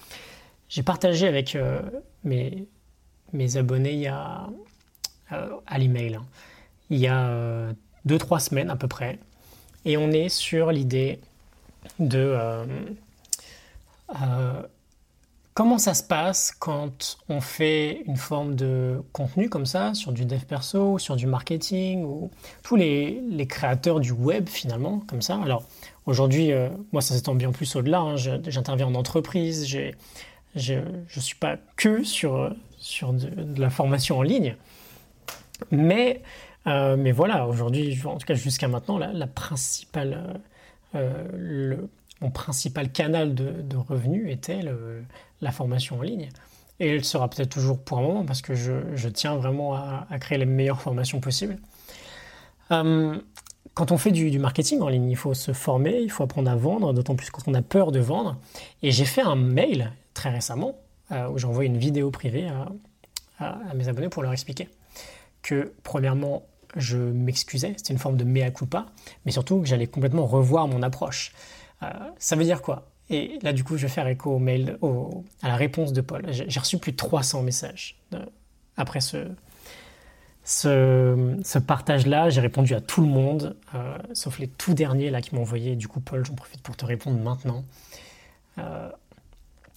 partagé 0.84 1.26
avec 1.26 1.56
mes, 2.24 2.66
mes 3.32 3.56
abonnés 3.56 3.94
y 3.94 4.06
a, 4.06 4.48
à 5.28 5.78
l'email. 5.78 6.16
Hein. 6.16 6.24
Il 6.90 6.98
y 6.98 7.08
a 7.08 7.72
deux, 8.04 8.18
trois 8.18 8.40
semaines 8.40 8.70
à 8.70 8.76
peu 8.76 8.88
près. 8.88 9.18
Et 9.84 9.96
on 9.96 10.10
est 10.10 10.28
sur 10.28 10.70
l'idée 10.70 11.18
de 11.98 12.18
euh, 12.18 12.64
euh, 14.22 14.62
comment 15.54 15.78
ça 15.78 15.94
se 15.94 16.02
passe 16.02 16.54
quand 16.58 17.18
on 17.28 17.40
fait 17.40 18.02
une 18.06 18.16
forme 18.16 18.54
de 18.54 19.02
contenu 19.12 19.48
comme 19.48 19.66
ça, 19.66 19.94
sur 19.94 20.12
du 20.12 20.24
dev 20.24 20.44
perso, 20.44 20.98
sur 20.98 21.16
du 21.16 21.26
marketing, 21.26 22.04
ou 22.04 22.30
tous 22.62 22.76
les, 22.76 23.46
créateurs 23.48 24.00
du 24.00 24.12
web 24.12 24.48
finalement, 24.48 25.00
comme 25.06 25.22
ça? 25.22 25.38
Alors 25.42 25.64
aujourd'hui, 26.06 26.52
euh, 26.52 26.68
moi 26.92 27.02
ça 27.02 27.14
s'étend 27.14 27.34
bien 27.34 27.52
plus 27.52 27.76
au-delà, 27.76 28.00
hein. 28.00 28.16
j'interviens 28.16 28.86
en 28.86 28.94
entreprise, 28.94 29.68
je 29.68 30.74
ne 30.74 31.20
suis 31.20 31.36
pas 31.36 31.56
que 31.76 32.02
sur, 32.02 32.54
de, 33.12 33.60
la 33.60 33.70
formation 33.70 34.18
en 34.18 34.22
ligne, 34.22 34.56
mais 35.70 36.22
euh, 36.66 37.12
voilà, 37.14 37.46
aujourd'hui, 37.46 38.00
en 38.04 38.16
tout 38.16 38.26
cas 38.26 38.34
jusqu'à 38.34 38.68
maintenant, 38.68 38.96
la, 38.96 39.26
principale, 39.26 40.40
euh, 40.94 41.24
le, 41.36 41.88
mon 42.20 42.30
principal 42.30 42.90
canal 42.90 43.34
de, 43.34 43.50
de 43.62 43.76
revenus 43.76 44.30
était 44.32 44.60
la 45.42 45.52
formation 45.52 45.98
en 45.98 46.02
ligne. 46.02 46.30
Et 46.80 46.88
elle 46.88 47.04
sera 47.04 47.28
peut-être 47.28 47.50
toujours 47.50 47.78
pour 47.78 47.98
un 47.98 48.02
moment 48.02 48.24
parce 48.24 48.40
que 48.40 48.54
je, 48.54 49.08
tiens 49.08 49.36
vraiment 49.36 49.74
à, 49.74 50.06
créer 50.18 50.38
les 50.38 50.46
meilleures 50.46 50.80
formations 50.80 51.20
possibles. 51.20 51.58
Euh, 52.70 53.20
quand 53.74 53.92
on 53.92 53.98
fait 53.98 54.10
du, 54.10 54.38
marketing 54.38 54.80
en 54.80 54.88
ligne, 54.88 55.10
il 55.10 55.16
faut 55.16 55.34
se 55.34 55.52
former, 55.52 56.00
il 56.00 56.10
faut 56.10 56.24
apprendre 56.24 56.50
à 56.50 56.56
vendre, 56.56 56.92
d'autant 56.94 57.14
plus 57.14 57.30
quand 57.30 57.42
on 57.46 57.54
a 57.54 57.62
peur 57.62 57.92
de 57.92 58.00
vendre. 58.00 58.38
Et 58.82 58.90
j'ai 58.90 59.04
fait 59.04 59.22
un 59.22 59.36
mail 59.36 59.92
très 60.14 60.30
récemment 60.30 60.76
où 61.30 61.36
j'envoie 61.36 61.66
une 61.66 61.76
vidéo 61.76 62.10
privée 62.10 62.48
à, 62.48 62.68
à, 63.42 63.74
mes 63.74 63.88
abonnés 63.88 64.08
pour 64.08 64.22
leur 64.22 64.32
expliquer 64.32 64.68
que, 65.42 65.72
premièrement, 65.82 66.44
je 66.76 66.96
m'excusais, 66.96 67.74
c'était 67.76 67.92
une 67.92 67.98
forme 67.98 68.16
de 68.16 68.24
mea 68.24 68.50
culpa, 68.50 68.86
mais 69.24 69.32
surtout 69.32 69.60
que 69.60 69.66
j'allais 69.66 69.86
complètement 69.86 70.26
revoir 70.26 70.68
mon 70.68 70.82
approche. 70.82 71.32
Euh, 71.82 71.90
ça 72.18 72.36
veut 72.36 72.44
dire 72.44 72.62
quoi? 72.62 72.91
Et 73.12 73.38
là, 73.42 73.52
du 73.52 73.62
coup, 73.62 73.76
je 73.76 73.82
vais 73.82 73.92
faire 73.92 74.08
écho 74.08 74.30
au 74.30 74.38
mail, 74.38 74.78
à 75.42 75.48
la 75.48 75.56
réponse 75.56 75.92
de 75.92 76.00
Paul. 76.00 76.24
J'ai 76.30 76.58
reçu 76.58 76.78
plus 76.78 76.92
de 76.92 76.96
300 76.96 77.42
messages 77.42 77.96
après 78.76 79.00
ce, 79.00 79.28
ce, 80.44 81.58
partage-là. 81.58 82.30
J'ai 82.30 82.40
répondu 82.40 82.74
à 82.74 82.80
tout 82.80 83.02
le 83.02 83.08
monde, 83.08 83.54
euh, 83.74 83.98
sauf 84.14 84.38
les 84.38 84.48
tout 84.48 84.72
derniers 84.72 85.10
là 85.10 85.20
qui 85.20 85.34
m'ont 85.34 85.42
envoyé. 85.42 85.76
Du 85.76 85.88
coup, 85.88 86.00
Paul, 86.00 86.24
j'en 86.24 86.34
profite 86.34 86.62
pour 86.62 86.74
te 86.74 86.86
répondre 86.86 87.18
maintenant. 87.18 87.64
Euh, 88.58 88.88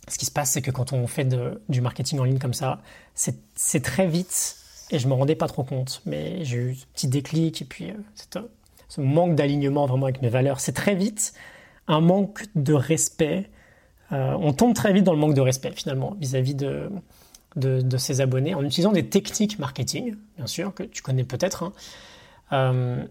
ce 0.08 0.18
qui 0.18 0.26
se 0.26 0.32
passe, 0.32 0.52
c'est 0.52 0.62
que 0.62 0.72
quand 0.72 0.94
on 0.94 1.06
fait 1.08 1.28
du 1.68 1.82
marketing 1.82 2.20
en 2.20 2.24
ligne 2.24 2.40
comme 2.40 2.54
ça, 2.54 2.80
c'est 3.16 3.82
très 3.82 4.08
vite, 4.08 4.58
et 4.92 5.00
je 5.00 5.08
me 5.08 5.14
rendais 5.14 5.36
pas 5.36 5.48
trop 5.48 5.64
compte, 5.64 6.02
mais 6.06 6.46
j'ai 6.46 6.58
eu 6.58 6.76
ce 6.76 6.86
petit 6.86 7.08
déclic, 7.08 7.62
et 7.62 7.66
puis 7.66 7.90
euh, 7.90 8.42
ce 8.88 9.02
manque 9.02 9.36
d'alignement 9.36 9.88
vraiment 9.88 10.06
avec 10.06 10.22
mes 10.22 10.30
valeurs, 10.30 10.60
c'est 10.60 10.74
très 10.74 10.96
vite 10.96 11.34
un 11.88 12.02
manque 12.02 12.46
de 12.56 12.74
respect. 12.74 13.50
Euh, 14.12 14.36
on 14.40 14.54
tombe 14.54 14.74
très 14.74 14.94
vite 14.94 15.04
dans 15.04 15.14
le 15.14 15.20
manque 15.20 15.34
de 15.34 15.42
respect 15.42 15.72
finalement 15.72 16.16
vis-à-vis 16.20 16.56
de, 16.56 16.90
de, 17.56 17.98
ses 17.98 18.22
abonnés 18.22 18.54
en 18.54 18.64
utilisant 18.64 18.92
des 18.92 19.08
techniques 19.08 19.60
marketing, 19.60 20.16
bien 20.38 20.48
sûr, 20.48 20.74
que 20.74 20.84
tu 20.84 21.02
connais 21.02 21.24
peut-être. 21.24 21.64
Hein. 21.64 21.74
Euh, 22.54 23.06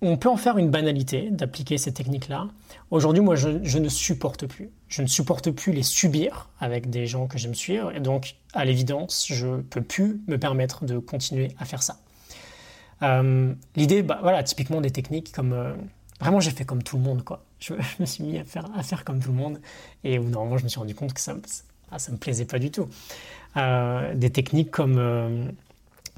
on 0.00 0.16
peut 0.16 0.28
en 0.28 0.36
faire 0.36 0.58
une 0.58 0.70
banalité 0.70 1.28
d'appliquer 1.30 1.76
ces 1.76 1.92
techniques-là. 1.92 2.46
Aujourd'hui, 2.92 3.20
moi, 3.20 3.34
je, 3.34 3.78
ne 3.78 3.88
supporte 3.88 4.46
plus. 4.46 4.70
Je 4.88 5.02
ne 5.02 5.08
supporte 5.08 5.50
plus 5.50 5.72
les 5.72 5.82
subir 5.82 6.48
avec 6.60 6.88
des 6.88 7.06
gens 7.06 7.26
que 7.26 7.36
j'aime 7.36 7.54
suivre. 7.54 7.92
Et 7.92 7.98
donc, 7.98 8.36
à 8.54 8.64
l'évidence, 8.64 9.26
je 9.28 9.46
ne 9.48 9.60
peux 9.60 9.82
plus 9.82 10.20
me 10.28 10.38
permettre 10.38 10.84
de 10.84 10.98
continuer 10.98 11.48
à 11.58 11.64
faire 11.64 11.82
ça. 11.82 11.98
Euh, 13.02 13.52
l'idée, 13.74 14.02
bah, 14.02 14.20
voilà, 14.22 14.44
typiquement 14.44 14.80
des 14.80 14.92
techniques 14.92 15.32
comme... 15.32 15.76
Vraiment, 16.20 16.38
j'ai 16.38 16.52
fait 16.52 16.64
comme 16.64 16.82
tout 16.84 16.96
le 16.96 17.02
monde, 17.02 17.24
quoi. 17.24 17.44
Je, 17.60 17.74
me 17.98 18.06
suis 18.06 18.24
mis 18.24 18.38
à 18.38 18.44
faire, 18.44 19.04
comme 19.04 19.20
tout 19.20 19.32
le 19.32 19.36
monde. 19.36 19.60
Et 20.04 20.18
normalement, 20.18 20.58
je 20.58 20.64
me 20.64 20.68
suis 20.68 20.78
rendu 20.78 20.94
compte 20.94 21.12
que 21.12 21.20
ça 21.20 21.34
ne 21.34 21.40
ah, 21.90 21.96
me 22.10 22.16
plaisait 22.16 22.44
pas 22.44 22.58
du 22.58 22.70
tout. 22.70 22.88
Euh, 23.56 24.14
des 24.14 24.30
techniques 24.30 24.70
comme 24.70 25.50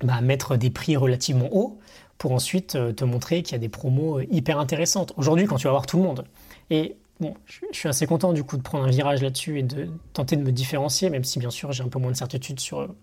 bah, 0.03 0.20
mettre 0.20 0.57
des 0.57 0.70
prix 0.70 0.96
relativement 0.96 1.48
hauts 1.53 1.79
pour 2.20 2.33
ensuite 2.33 2.74
euh, 2.74 2.92
te 2.92 3.03
montrer 3.03 3.42
qu'il 3.42 3.53
y 3.53 3.55
a 3.57 3.59
des 3.59 3.70
promos 3.70 4.18
euh, 4.18 4.26
hyper 4.31 4.59
intéressantes. 4.59 5.14
Aujourd'hui, 5.16 5.46
quand 5.46 5.57
tu 5.57 5.64
vas 5.64 5.70
voir 5.70 5.87
tout 5.87 5.96
le 5.96 6.03
monde. 6.03 6.26
Et 6.68 6.96
bon, 7.18 7.35
je 7.46 7.61
suis 7.72 7.88
assez 7.88 8.07
content 8.07 8.35
du 8.35 8.44
coup 8.44 8.59
de 8.59 8.62
prendre 8.62 8.85
un 8.85 8.90
virage 8.90 9.22
là-dessus 9.22 9.59
et 9.59 9.62
de 9.62 9.88
tenter 10.12 10.37
de 10.37 10.42
me 10.42 10.53
différencier, 10.53 11.09
même 11.09 11.24
si 11.24 11.38
bien 11.38 11.48
sûr 11.48 11.72
j'ai 11.72 11.83
un 11.83 11.88
peu 11.88 11.98
moins 11.98 12.11
de 12.11 12.16
certitude 12.16 12.61
sur, 12.61 12.94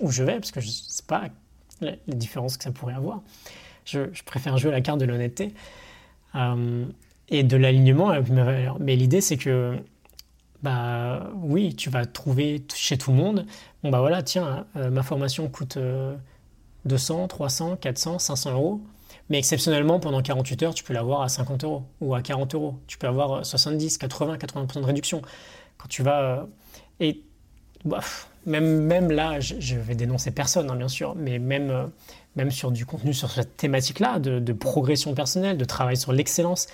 où 0.00 0.10
je 0.10 0.24
vais, 0.24 0.34
parce 0.34 0.50
que 0.50 0.60
je 0.60 0.66
ne 0.66 0.72
sais 0.72 1.04
pas 1.06 1.28
les 1.80 1.98
différences 2.08 2.56
que 2.56 2.64
ça 2.64 2.72
pourrait 2.72 2.94
avoir. 2.94 3.22
Je, 3.84 4.00
préfère 4.24 4.58
jouer 4.58 4.72
la 4.72 4.80
carte 4.80 4.98
de 4.98 5.04
l'honnêteté 5.04 5.54
euh, 6.34 6.84
et 7.28 7.42
de 7.42 7.56
l'alignement 7.56 8.10
avec 8.10 8.28
mes 8.30 8.42
valeurs. 8.42 8.78
Mais 8.80 8.96
l'idée, 8.96 9.20
c'est 9.20 9.36
que, 9.36 9.76
bah 10.62 11.30
oui, 11.36 11.74
tu 11.74 11.90
vas 11.90 12.06
trouver 12.06 12.64
chez 12.74 12.98
tout 12.98 13.10
le 13.10 13.16
monde, 13.16 13.46
bon 13.82 13.90
bah 13.90 14.00
voilà, 14.00 14.22
tiens, 14.22 14.66
ma 14.74 15.02
formation 15.02 15.48
coûte... 15.48 15.78
200, 16.84 17.28
300, 17.28 17.76
400, 17.76 18.18
500 18.18 18.52
euros. 18.52 18.80
Mais 19.30 19.38
exceptionnellement, 19.38 20.00
pendant 20.00 20.20
48 20.20 20.62
heures, 20.64 20.74
tu 20.74 20.84
peux 20.84 20.92
l'avoir 20.92 21.22
à 21.22 21.28
50 21.28 21.64
euros 21.64 21.84
ou 22.00 22.14
à 22.14 22.22
40 22.22 22.54
euros. 22.54 22.74
Tu 22.86 22.98
peux 22.98 23.06
avoir 23.06 23.44
70, 23.44 23.98
80, 23.98 24.36
80% 24.36 24.80
de 24.80 24.86
réduction. 24.86 25.22
Quand 25.78 25.88
tu 25.88 26.02
vas. 26.02 26.20
Euh, 26.20 26.44
et 27.00 27.22
bah, 27.84 28.00
même, 28.44 28.82
même 28.82 29.10
là, 29.10 29.40
je, 29.40 29.76
vais 29.76 29.94
dénoncer 29.94 30.30
personne, 30.30 30.70
hein, 30.70 30.76
bien 30.76 30.88
sûr, 30.88 31.14
mais 31.14 31.38
même, 31.38 31.70
euh, 31.70 31.86
même 32.36 32.50
sur 32.50 32.70
du 32.70 32.84
contenu 32.84 33.14
sur 33.14 33.30
cette 33.30 33.56
thématique-là, 33.56 34.18
de, 34.18 34.52
progression 34.52 35.14
personnelle, 35.14 35.56
de 35.56 35.64
travail 35.64 35.96
sur 35.96 36.12
l'excellence, 36.12 36.66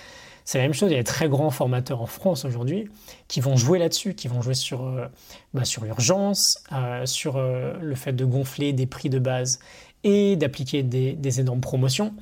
c'est 0.45 0.59
la 0.59 0.65
même 0.65 0.75
chose. 0.75 0.91
Il 0.91 0.95
y 0.95 0.97
a 0.97 1.01
des 1.01 1.05
très 1.05 1.29
grands 1.29 1.51
formateurs 1.51 2.01
en 2.01 2.07
France 2.07 2.45
aujourd'hui 2.45 2.89
qui 3.29 3.41
vont 3.41 3.57
jouer 3.57 3.79
là-dessus, 3.79 4.15
qui 4.15 4.29
vont 4.29 4.43
jouer 4.43 4.55
sur, 4.55 4.85
euh, 4.85 5.07
bah, 5.55 5.65
sur 5.65 5.85
l'urgence, 5.85 6.63
sur 7.05 7.41
le 7.41 7.95
fait 7.95 8.13
de 8.13 8.25
gonfler 8.25 8.73
des 8.73 8.87
prix 8.87 9.11
de 9.11 9.19
base 9.19 9.61
et 10.05 10.37
d'appliquer 10.37 10.83
des, 10.83 11.41
énormes 11.41 11.61
promotions. 11.61 12.15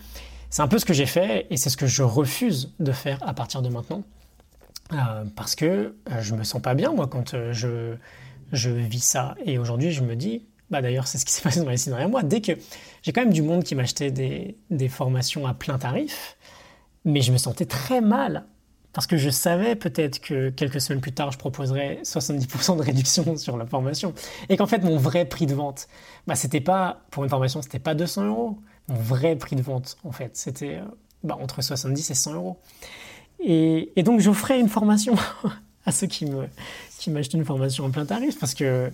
C'est 0.50 0.62
un 0.62 0.68
peu 0.68 0.78
ce 0.78 0.84
que 0.84 0.94
j'ai 0.94 1.06
fait 1.06 1.46
et 1.50 1.56
c'est 1.56 1.70
ce 1.70 1.76
que 1.76 1.86
je 1.86 2.02
refuse 2.02 2.72
de 2.80 2.92
faire 2.92 3.18
à 3.26 3.34
partir 3.34 3.62
de 3.62 3.68
maintenant. 3.68 4.02
Euh, 4.92 5.24
parce 5.36 5.54
que 5.54 5.66
euh, 6.10 6.20
je 6.20 6.34
me 6.34 6.44
sens 6.44 6.62
pas 6.62 6.74
bien, 6.74 6.92
moi, 6.92 7.06
quand 7.06 7.34
euh, 7.34 7.52
je, 7.52 8.70
vis 8.70 9.04
ça. 9.04 9.34
Et 9.44 9.58
aujourd'hui, 9.58 9.92
je 9.92 10.02
me 10.02 10.16
dis, 10.16 10.46
bah 10.70 10.80
d'ailleurs, 10.80 11.06
c'est 11.06 11.18
ce 11.18 11.26
qui 11.26 11.32
s'est 11.32 11.42
passé 11.42 11.60
dans 11.60 11.68
les 11.68 11.76
six 11.76 11.90
derniers 11.90 12.06
mois, 12.06 12.22
dès 12.22 12.40
que 12.40 12.52
j'ai 13.02 13.12
quand 13.12 13.20
même 13.20 13.34
du 13.34 13.42
monde 13.42 13.64
qui 13.64 13.74
m'achetait 13.74 14.10
des 14.10 14.88
formations 14.88 15.46
à 15.46 15.52
plein 15.52 15.78
tarif, 15.78 16.37
mais 17.04 17.20
je 17.22 17.32
me 17.32 17.38
sentais 17.38 17.66
très 17.66 18.00
mal 18.00 18.44
parce 18.92 19.06
que 19.06 19.16
je 19.16 19.30
savais 19.30 19.76
peut-être 19.76 20.20
que 20.20 20.50
quelques 20.50 20.80
semaines 20.80 21.00
plus 21.00 21.12
tard, 21.12 21.30
je 21.30 21.38
proposerais 21.38 22.00
70% 22.02 22.78
de 22.78 22.82
réduction 22.82 23.36
sur 23.36 23.56
la 23.56 23.66
formation. 23.66 24.14
Et 24.48 24.56
qu'en 24.56 24.66
fait, 24.66 24.82
mon 24.82 24.96
vrai 24.96 25.24
prix 25.24 25.46
de 25.46 25.54
vente, 25.54 25.88
bah, 26.26 26.34
c'était 26.34 26.60
pas, 26.60 27.02
pour 27.10 27.22
une 27.22 27.30
formation, 27.30 27.62
c'était 27.62 27.78
pas 27.78 27.94
200 27.94 28.24
euros. 28.26 28.58
Mon 28.88 28.96
vrai 28.96 29.36
prix 29.36 29.56
de 29.56 29.62
vente, 29.62 29.98
en 30.04 30.12
fait, 30.12 30.36
c'était 30.36 30.76
euh, 30.76 30.84
bah, 31.22 31.38
entre 31.40 31.62
70 31.62 32.10
et 32.10 32.14
100 32.14 32.34
euros. 32.34 32.58
Et, 33.40 33.92
donc, 33.98 34.20
j'offrais 34.20 34.58
une 34.58 34.68
formation 34.68 35.14
à 35.86 35.92
ceux 35.92 36.06
qui 36.06 36.26
me, 36.26 36.48
qui 36.98 37.10
m'achetaient 37.10 37.38
une 37.38 37.44
formation 37.44 37.84
en 37.84 37.90
plein 37.90 38.06
tarif 38.06 38.38
parce 38.40 38.54
que, 38.54 38.90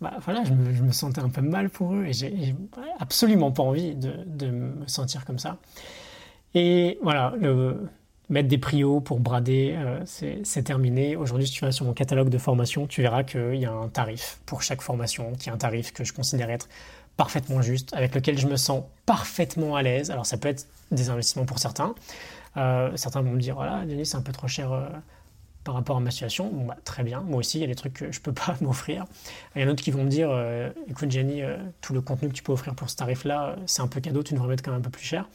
bah, 0.00 0.12
voilà, 0.24 0.44
je 0.44 0.52
me, 0.52 0.74
je 0.74 0.82
me, 0.82 0.92
sentais 0.92 1.22
un 1.22 1.30
peu 1.30 1.40
mal 1.40 1.70
pour 1.70 1.94
eux 1.94 2.04
et 2.04 2.12
j'ai 2.12 2.54
absolument 2.98 3.50
pas 3.50 3.62
envie 3.62 3.94
de, 3.94 4.12
de 4.26 4.50
me 4.50 4.86
sentir 4.86 5.24
comme 5.24 5.38
ça. 5.38 5.56
Et 6.54 6.98
voilà, 7.02 7.34
mettre 8.28 8.48
des 8.48 8.58
prios 8.58 9.00
pour 9.00 9.20
brader, 9.20 9.74
euh, 9.76 10.00
c'est 10.04 10.62
terminé. 10.62 11.16
Aujourd'hui, 11.16 11.46
si 11.46 11.52
tu 11.54 11.64
vas 11.64 11.72
sur 11.72 11.86
mon 11.86 11.92
catalogue 11.92 12.28
de 12.28 12.38
formation, 12.38 12.86
tu 12.86 13.02
verras 13.02 13.22
qu'il 13.22 13.56
y 13.56 13.66
a 13.66 13.72
un 13.72 13.88
tarif 13.88 14.40
pour 14.46 14.62
chaque 14.62 14.82
formation, 14.82 15.32
qui 15.32 15.48
est 15.48 15.52
un 15.52 15.56
tarif 15.56 15.92
que 15.92 16.04
je 16.04 16.12
considère 16.12 16.50
être 16.50 16.68
parfaitement 17.16 17.62
juste, 17.62 17.94
avec 17.94 18.14
lequel 18.14 18.38
je 18.38 18.46
me 18.46 18.56
sens 18.56 18.84
parfaitement 19.06 19.76
à 19.76 19.82
l'aise. 19.82 20.10
Alors 20.10 20.26
ça 20.26 20.36
peut 20.36 20.48
être 20.48 20.66
des 20.90 21.10
investissements 21.10 21.46
pour 21.46 21.58
certains. 21.58 21.94
Euh, 22.56 22.90
certains 22.96 23.22
vont 23.22 23.32
me 23.32 23.40
dire, 23.40 23.54
voilà, 23.54 23.84
Denis, 23.86 24.06
c'est 24.06 24.16
un 24.16 24.22
peu 24.22 24.32
trop 24.32 24.46
cher 24.46 24.72
euh, 24.72 24.86
par 25.64 25.74
rapport 25.74 25.96
à 25.96 26.00
ma 26.00 26.10
situation. 26.10 26.50
Bon, 26.52 26.66
bah, 26.66 26.76
très 26.84 27.02
bien, 27.02 27.20
moi 27.22 27.38
aussi, 27.38 27.58
il 27.58 27.62
y 27.62 27.64
a 27.64 27.66
des 27.66 27.74
trucs 27.74 27.94
que 27.94 28.12
je 28.12 28.18
ne 28.18 28.22
peux 28.22 28.32
pas 28.46 28.56
m'offrir. 28.60 29.06
Il 29.56 29.62
y 29.62 29.64
en 29.64 29.68
a 29.68 29.70
d'autres 29.70 29.82
qui 29.82 29.90
vont 29.90 30.04
me 30.04 30.10
dire, 30.10 30.30
écoute 30.86 31.10
Jenny, 31.10 31.42
tout 31.80 31.94
le 31.94 32.02
contenu 32.02 32.28
que 32.28 32.34
tu 32.34 32.42
peux 32.42 32.52
offrir 32.52 32.74
pour 32.74 32.90
ce 32.90 32.96
tarif-là, 32.96 33.56
c'est 33.64 33.80
un 33.80 33.88
peu 33.88 34.00
cadeau, 34.00 34.22
tu 34.22 34.34
devrais 34.34 34.48
mettre 34.48 34.62
quand 34.62 34.70
même 34.70 34.80
un 34.80 34.84
peu 34.84 34.90
plus 34.90 35.04
cher. 35.04 35.28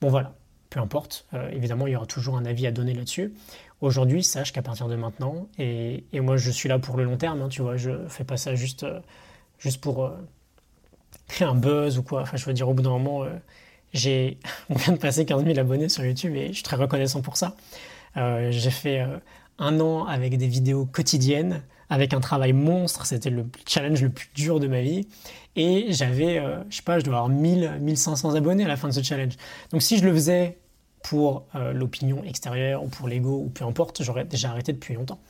Bon 0.00 0.08
voilà, 0.08 0.32
peu 0.74 0.80
importe, 0.80 1.24
euh, 1.34 1.48
évidemment, 1.52 1.86
il 1.86 1.92
y 1.92 1.96
aura 1.96 2.04
toujours 2.04 2.36
un 2.36 2.44
avis 2.44 2.66
à 2.66 2.72
donner 2.72 2.94
là-dessus. 2.94 3.32
Aujourd'hui, 3.80 4.24
sache 4.24 4.52
qu'à 4.52 4.60
partir 4.60 4.88
de 4.88 4.96
maintenant, 4.96 5.46
et, 5.56 6.02
moi 6.14 6.36
je 6.36 6.50
suis 6.50 6.68
là 6.68 6.80
pour 6.80 6.96
le 6.96 7.04
long 7.04 7.16
terme, 7.16 7.42
hein, 7.42 7.48
tu 7.48 7.62
vois, 7.62 7.76
je 7.76 7.92
fais 8.08 8.24
pas 8.24 8.36
ça 8.36 8.56
juste, 8.56 8.82
euh, 8.82 8.98
juste 9.60 9.80
pour 9.80 10.04
euh, 10.04 10.10
créer 11.28 11.46
un 11.46 11.54
buzz 11.54 11.96
ou 11.96 12.02
quoi. 12.02 12.22
Enfin, 12.22 12.36
je 12.36 12.44
veux 12.44 12.52
dire, 12.52 12.68
au 12.68 12.74
bout 12.74 12.82
d'un 12.82 12.90
moment, 12.90 13.24
j'ai, 13.92 14.38
on 14.68 14.74
vient 14.74 14.94
de 14.94 14.98
passer 14.98 15.24
15 15.24 15.44
000 15.44 15.56
abonnés 15.60 15.88
sur 15.88 16.04
YouTube 16.04 16.34
et 16.34 16.48
je 16.48 16.54
suis 16.54 16.64
très 16.64 16.76
reconnaissant 16.76 17.22
pour 17.22 17.36
ça. 17.36 17.54
j'ai 18.16 18.70
fait 18.70 19.06
un 19.60 19.78
an 19.78 20.06
avec 20.06 20.36
des 20.38 20.48
vidéos 20.48 20.86
quotidiennes, 20.86 21.62
avec 21.88 22.14
un 22.14 22.20
travail 22.20 22.52
monstre, 22.52 23.06
c'était 23.06 23.30
le 23.30 23.46
challenge 23.64 24.02
le 24.02 24.08
plus 24.08 24.28
dur 24.34 24.58
de 24.58 24.66
ma 24.66 24.80
vie. 24.80 25.06
Et 25.54 25.86
j'avais, 25.90 26.42
je 26.68 26.76
sais 26.76 26.82
pas, 26.82 26.98
je 26.98 27.04
dois 27.04 27.18
avoir 27.18 27.28
1000, 27.28 27.78
1500 27.80 28.34
abonnés 28.34 28.64
à 28.64 28.68
la 28.68 28.76
fin 28.76 28.88
de 28.88 28.92
ce 28.92 29.04
challenge. 29.04 29.34
Donc 29.70 29.82
si 29.82 29.98
je 29.98 30.04
le 30.04 30.12
faisais 30.12 30.58
pour 31.04 31.44
euh, 31.54 31.74
l'opinion 31.74 32.24
extérieure 32.24 32.82
ou 32.82 32.88
pour 32.88 33.08
l'ego 33.08 33.42
ou 33.44 33.50
peu 33.50 33.64
importe, 33.64 34.02
j'aurais 34.02 34.24
déjà 34.24 34.50
arrêté 34.50 34.72
depuis 34.72 34.94
longtemps. 34.94 35.20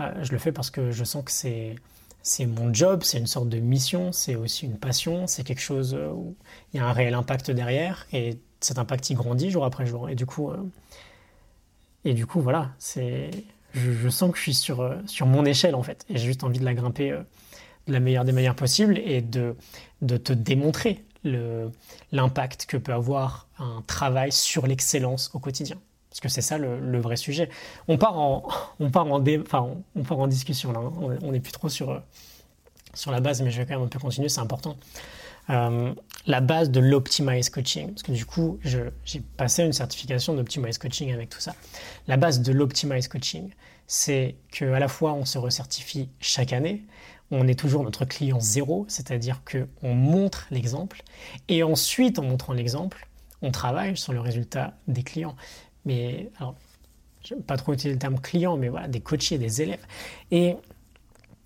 Euh, 0.00 0.12
je 0.22 0.30
le 0.30 0.38
fais 0.38 0.52
parce 0.52 0.70
que 0.70 0.92
je 0.92 1.02
sens 1.02 1.24
que 1.24 1.32
c'est 1.32 2.46
mon 2.46 2.72
job, 2.74 3.00
c'est 3.02 3.16
une 3.16 3.26
sorte 3.26 3.48
de 3.48 3.58
mission, 3.58 4.12
c'est 4.12 4.36
aussi 4.36 4.66
une 4.66 4.76
passion, 4.76 5.26
c'est 5.26 5.44
quelque 5.44 5.62
chose 5.62 5.98
où 6.14 6.36
il 6.72 6.76
y 6.76 6.80
a 6.80 6.86
un 6.86 6.92
réel 6.92 7.14
impact 7.14 7.50
derrière 7.50 8.06
et 8.12 8.38
cet 8.60 8.78
impact 8.78 9.08
il 9.08 9.14
grandit 9.14 9.50
jour 9.50 9.64
après 9.64 9.86
jour. 9.86 10.10
Et 10.10 10.14
du 10.14 10.26
coup 10.26 10.50
euh, 10.50 10.58
et 12.04 12.12
du 12.12 12.26
coup 12.26 12.42
voilà 12.42 12.72
c'est 12.78 13.30
je, 13.72 14.08
sens 14.10 14.30
que 14.30 14.36
je 14.36 14.42
suis 14.42 14.54
sur 14.54 14.94
sur 15.06 15.26
mon 15.26 15.46
échelle 15.46 15.74
en 15.74 15.82
fait. 15.82 16.04
Et 16.10 16.18
j'ai 16.18 16.26
juste 16.26 16.44
envie 16.44 16.58
de 16.58 16.66
la 16.66 16.74
grimper 16.74 17.18
de 17.86 17.92
la 17.92 18.00
meilleure 18.00 18.26
des 18.26 18.32
manières 18.32 18.56
possibles 18.56 18.98
et 18.98 19.22
de 19.22 19.56
de 20.02 20.18
te 20.18 20.34
démontrer 20.34 21.02
l'impact 21.24 22.66
que 22.66 22.76
peut 22.76 22.92
avoir 22.92 23.48
un 23.58 23.82
travail 23.86 24.32
sur 24.32 24.66
l'excellence 24.66 25.30
au 25.34 25.38
quotidien. 25.38 25.76
Parce 26.10 26.20
que 26.20 26.28
c'est 26.28 26.42
ça 26.42 26.58
le, 26.58 27.00
vrai 27.00 27.16
sujet. 27.16 27.50
On 27.86 27.98
part 27.98 28.18
en, 28.18 28.48
on 28.80 28.90
part 28.90 29.06
en, 29.06 29.22
en 30.10 30.26
discussion 30.26 30.72
là. 30.72 30.80
Hein. 30.80 31.18
On 31.22 31.32
n'est 31.32 31.40
plus 31.40 31.52
trop 31.52 31.68
sur, 31.68 32.02
sur 32.94 33.10
la 33.10 33.20
base, 33.20 33.42
mais 33.42 33.50
je 33.50 33.58
vais 33.58 33.66
quand 33.66 33.74
même 33.74 33.86
un 33.86 33.88
peu 33.88 33.98
continuer, 33.98 34.28
c'est 34.28 34.40
important. 34.40 34.76
Euh, 35.50 35.94
la 36.26 36.40
base 36.40 36.70
de 36.70 36.80
l'Optimize 36.80 37.48
Coaching, 37.48 37.88
parce 37.88 38.02
que 38.02 38.12
du 38.12 38.26
coup, 38.26 38.58
j'ai 38.62 39.20
passé 39.36 39.64
une 39.64 39.72
certification 39.72 40.34
d'Optimize 40.34 40.76
Coaching 40.76 41.12
avec 41.12 41.30
tout 41.30 41.40
ça. 41.40 41.54
La 42.06 42.18
base 42.18 42.40
de 42.40 42.52
l'Optimize 42.52 43.08
Coaching, 43.08 43.50
c'est 43.86 44.34
qu'à 44.50 44.78
la 44.78 44.88
fois 44.88 45.14
on 45.14 45.24
se 45.24 45.38
recertifie 45.38 46.10
chaque 46.20 46.52
année, 46.52 46.82
on 47.30 47.46
est 47.46 47.58
toujours 47.58 47.82
notre 47.84 48.04
client 48.04 48.40
zéro, 48.40 48.86
c'est-à-dire 48.88 49.42
qu'on 49.44 49.94
montre 49.94 50.46
l'exemple, 50.50 51.02
et 51.48 51.62
ensuite, 51.62 52.18
en 52.18 52.22
montrant 52.22 52.52
l'exemple, 52.52 53.08
on 53.42 53.50
travaille 53.50 53.96
sur 53.96 54.12
le 54.12 54.20
résultat 54.20 54.74
des 54.88 55.02
clients. 55.02 55.36
Mais 55.84 56.30
alors, 56.38 56.54
pas 57.46 57.56
trop 57.56 57.72
utiliser 57.72 57.94
le 57.94 57.98
terme 57.98 58.18
client, 58.20 58.56
mais 58.56 58.68
voilà, 58.68 58.88
des 58.88 59.00
coachés, 59.00 59.38
des 59.38 59.62
élèves. 59.62 59.84
Et, 60.30 60.56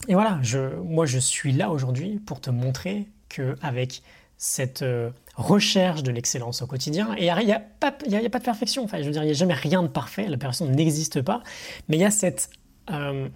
et 0.08 0.14
voilà, 0.14 0.38
je, 0.42 0.76
moi 0.76 1.06
je 1.06 1.18
suis 1.18 1.52
là 1.52 1.70
aujourd'hui 1.70 2.20
pour 2.24 2.40
te 2.40 2.50
montrer 2.50 3.08
qu'avec 3.28 4.02
cette 4.36 4.82
euh, 4.82 5.10
recherche 5.36 6.02
de 6.02 6.10
l'excellence 6.10 6.62
au 6.62 6.66
quotidien, 6.66 7.14
et 7.16 7.26
il 7.26 7.46
n'y 7.46 7.52
a, 7.52 7.60
pas, 7.60 7.96
y 8.08 8.16
a, 8.16 8.30
pas 8.30 8.38
de 8.38 8.44
perfection, 8.44 8.84
enfin, 8.84 8.98
je 8.98 9.04
veux 9.04 9.12
dire, 9.12 9.22
il 9.22 9.26
n'y 9.26 9.32
a 9.32 9.34
jamais 9.34 9.54
rien 9.54 9.82
de 9.82 9.88
parfait, 9.88 10.26
la 10.28 10.36
perfection 10.36 10.66
n'existe 10.66 11.22
pas, 11.22 11.42
mais 11.88 11.96
il 11.96 12.00
y 12.00 12.04
a 12.04 12.10
cette, 12.10 12.50
euh, 12.90 13.28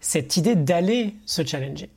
cette 0.00 0.36
idée 0.36 0.56
d'aller 0.56 1.14
se 1.26 1.44
challenger. 1.44 1.90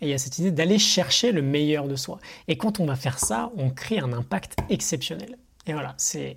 Et 0.00 0.06
il 0.06 0.08
y 0.08 0.14
a 0.14 0.18
cette 0.18 0.38
idée 0.38 0.50
d'aller 0.50 0.78
chercher 0.78 1.32
le 1.32 1.42
meilleur 1.42 1.88
de 1.88 1.96
soi. 1.96 2.20
Et 2.46 2.56
quand 2.56 2.78
on 2.80 2.86
va 2.86 2.94
faire 2.94 3.18
ça, 3.18 3.50
on 3.56 3.70
crée 3.70 3.98
un 3.98 4.12
impact 4.12 4.56
exceptionnel. 4.70 5.36
Et 5.66 5.72
voilà, 5.72 5.94
c'est 5.96 6.36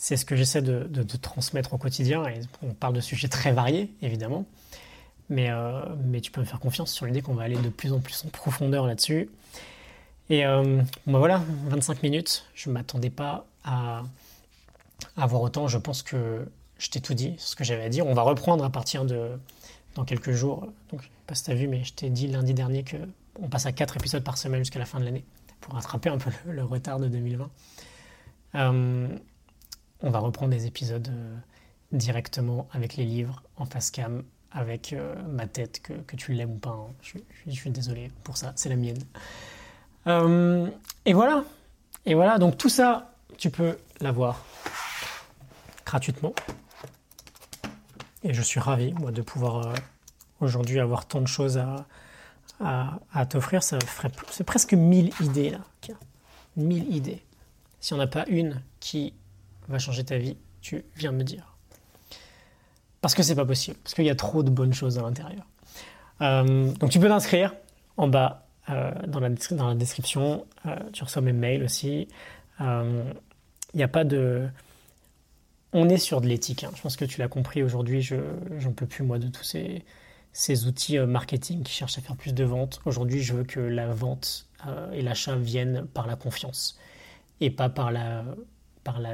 c'est 0.00 0.16
ce 0.16 0.24
que 0.24 0.36
j'essaie 0.36 0.62
de, 0.62 1.02
transmettre 1.20 1.74
au 1.74 1.78
quotidien. 1.78 2.24
Et 2.28 2.40
on 2.62 2.72
parle 2.72 2.94
de 2.94 3.00
sujets 3.00 3.26
très 3.26 3.52
variés, 3.52 3.90
évidemment. 4.00 4.46
Mais, 5.28 5.50
euh, 5.50 5.82
mais 6.04 6.20
tu 6.20 6.30
peux 6.30 6.40
me 6.40 6.46
faire 6.46 6.60
confiance 6.60 6.92
sur 6.92 7.04
l'idée 7.04 7.20
qu'on 7.20 7.34
va 7.34 7.42
aller 7.42 7.56
de 7.56 7.68
plus 7.68 7.92
en 7.92 7.98
plus 7.98 8.24
en 8.24 8.28
profondeur 8.28 8.86
là-dessus. 8.86 9.28
Et 10.30 10.46
euh, 10.46 10.80
bah 11.06 11.18
voilà, 11.18 11.42
25 11.66 12.04
minutes. 12.04 12.44
Je 12.54 12.68
ne 12.68 12.74
m'attendais 12.74 13.10
pas 13.10 13.46
à, 13.64 14.02
avoir 15.16 15.42
autant. 15.42 15.66
Je 15.66 15.78
pense 15.78 16.04
que 16.04 16.46
je 16.78 16.90
t'ai 16.90 17.00
tout 17.00 17.14
dit, 17.14 17.34
ce 17.38 17.56
que 17.56 17.64
j'avais 17.64 17.82
à 17.82 17.88
dire. 17.88 18.06
On 18.06 18.14
va 18.14 18.22
reprendre 18.22 18.64
à 18.64 18.70
partir 18.70 19.04
de 19.04 19.30
dans 19.94 20.04
quelques 20.04 20.32
jours. 20.32 20.68
Donc, 20.90 21.02
je 21.02 21.06
sais 21.06 21.12
pas 21.26 21.34
si 21.34 21.44
tu 21.44 21.50
as 21.50 21.54
vu, 21.54 21.68
mais 21.68 21.84
je 21.84 21.92
t'ai 21.94 22.10
dit 22.10 22.26
lundi 22.28 22.54
dernier 22.54 22.84
qu'on 22.84 23.48
passe 23.48 23.66
à 23.66 23.72
4 23.72 23.96
épisodes 23.96 24.24
par 24.24 24.38
semaine 24.38 24.60
jusqu'à 24.60 24.78
la 24.78 24.86
fin 24.86 25.00
de 25.00 25.04
l'année 25.04 25.24
pour 25.60 25.74
rattraper 25.74 26.08
un 26.08 26.18
peu 26.18 26.30
le, 26.46 26.64
retard 26.64 26.98
de 26.98 27.08
2020. 27.08 27.50
Euh, 28.54 29.08
on 30.00 30.10
va 30.10 30.18
reprendre 30.20 30.52
des 30.52 30.66
épisodes 30.66 31.08
euh, 31.08 31.36
directement 31.92 32.68
avec 32.72 32.96
les 32.96 33.04
livres, 33.04 33.42
en 33.56 33.66
face 33.66 33.90
cam, 33.90 34.22
avec 34.52 34.92
euh, 34.92 35.14
ma 35.28 35.46
tête, 35.46 35.82
que, 35.82 36.16
tu 36.16 36.32
l'aimes 36.32 36.52
ou 36.52 36.58
pas. 36.58 36.70
Hein. 36.70 36.94
Je, 37.02 37.50
suis 37.50 37.70
désolé 37.70 38.10
pour 38.24 38.36
ça, 38.36 38.52
c'est 38.56 38.68
la 38.68 38.76
mienne. 38.76 39.02
et 41.04 41.12
voilà. 41.12 41.44
Et 42.06 42.14
voilà, 42.14 42.38
donc 42.38 42.56
tout 42.56 42.70
ça, 42.70 43.12
tu 43.36 43.50
peux 43.50 43.76
l'avoir 44.00 44.44
gratuitement. 45.84 46.32
Et 48.24 48.34
je 48.34 48.42
suis 48.42 48.60
ravi, 48.60 48.92
moi, 48.94 49.12
de 49.12 49.22
pouvoir 49.22 49.74
aujourd'hui 50.40 50.80
avoir 50.80 51.06
tant 51.06 51.20
de 51.20 51.26
choses 51.26 51.58
à, 52.60 53.24
t'offrir. 53.26 53.62
Ça 53.62 53.78
ferait, 53.80 54.10
c'est 54.30 54.44
presque 54.44 54.74
1000 54.74 55.12
idées 55.20 55.50
là. 55.50 55.60
1000 56.56 56.94
idées. 56.94 57.22
Si 57.80 57.94
on 57.94 57.96
n'a 57.96 58.08
pas 58.08 58.26
une 58.26 58.60
qui 58.80 59.14
va 59.68 59.78
changer 59.78 60.04
ta 60.04 60.18
vie, 60.18 60.36
tu 60.60 60.84
viens 60.96 61.12
me 61.12 61.22
dire. 61.22 61.54
Parce 63.00 63.14
que 63.14 63.22
c'est 63.22 63.36
pas 63.36 63.44
possible, 63.44 63.76
parce 63.82 63.94
qu'il 63.94 64.04
y 64.04 64.10
a 64.10 64.16
trop 64.16 64.42
de 64.42 64.50
bonnes 64.50 64.74
choses 64.74 64.98
à 64.98 65.02
l'intérieur. 65.02 65.46
Euh, 66.20 66.72
donc 66.72 66.90
tu 66.90 66.98
peux 66.98 67.06
t'inscrire 67.06 67.54
en 67.96 68.08
bas 68.08 68.48
euh, 68.70 68.90
dans, 69.06 69.20
la, 69.20 69.28
dans, 69.28 69.68
la, 69.68 69.74
description. 69.76 70.46
Euh, 70.66 70.76
tu 70.92 71.04
reçois 71.04 71.22
mes 71.22 71.32
mails 71.32 71.62
aussi. 71.62 72.08
Il 72.60 73.76
n'y 73.76 73.82
a 73.84 73.88
pas 73.88 74.04
de. 74.04 74.48
On 75.72 75.88
est 75.88 75.98
sur 75.98 76.20
de 76.20 76.26
l'éthique. 76.26 76.64
Hein. 76.64 76.70
Je 76.74 76.82
pense 76.82 76.96
que 76.96 77.04
tu 77.04 77.20
l'as 77.20 77.28
compris 77.28 77.62
aujourd'hui. 77.62 78.02
Je 78.02 78.16
j'en 78.58 78.72
peux 78.72 78.86
plus 78.86 79.04
moi 79.04 79.18
de 79.18 79.28
tous 79.28 79.56
ces 80.32 80.66
outils 80.66 80.98
marketing 80.98 81.62
qui 81.62 81.72
cherchent 81.72 81.98
à 81.98 82.00
faire 82.00 82.16
plus 82.16 82.34
de 82.34 82.44
ventes. 82.44 82.80
Aujourd'hui, 82.84 83.22
je 83.22 83.34
veux 83.34 83.44
que 83.44 83.60
la 83.60 83.88
vente 83.88 84.46
et 84.92 85.02
l'achat 85.02 85.36
viennent 85.36 85.86
par 85.86 86.06
la 86.06 86.16
confiance 86.16 86.78
et 87.40 87.50
pas 87.50 87.68
par 87.68 87.92
la 87.92 88.24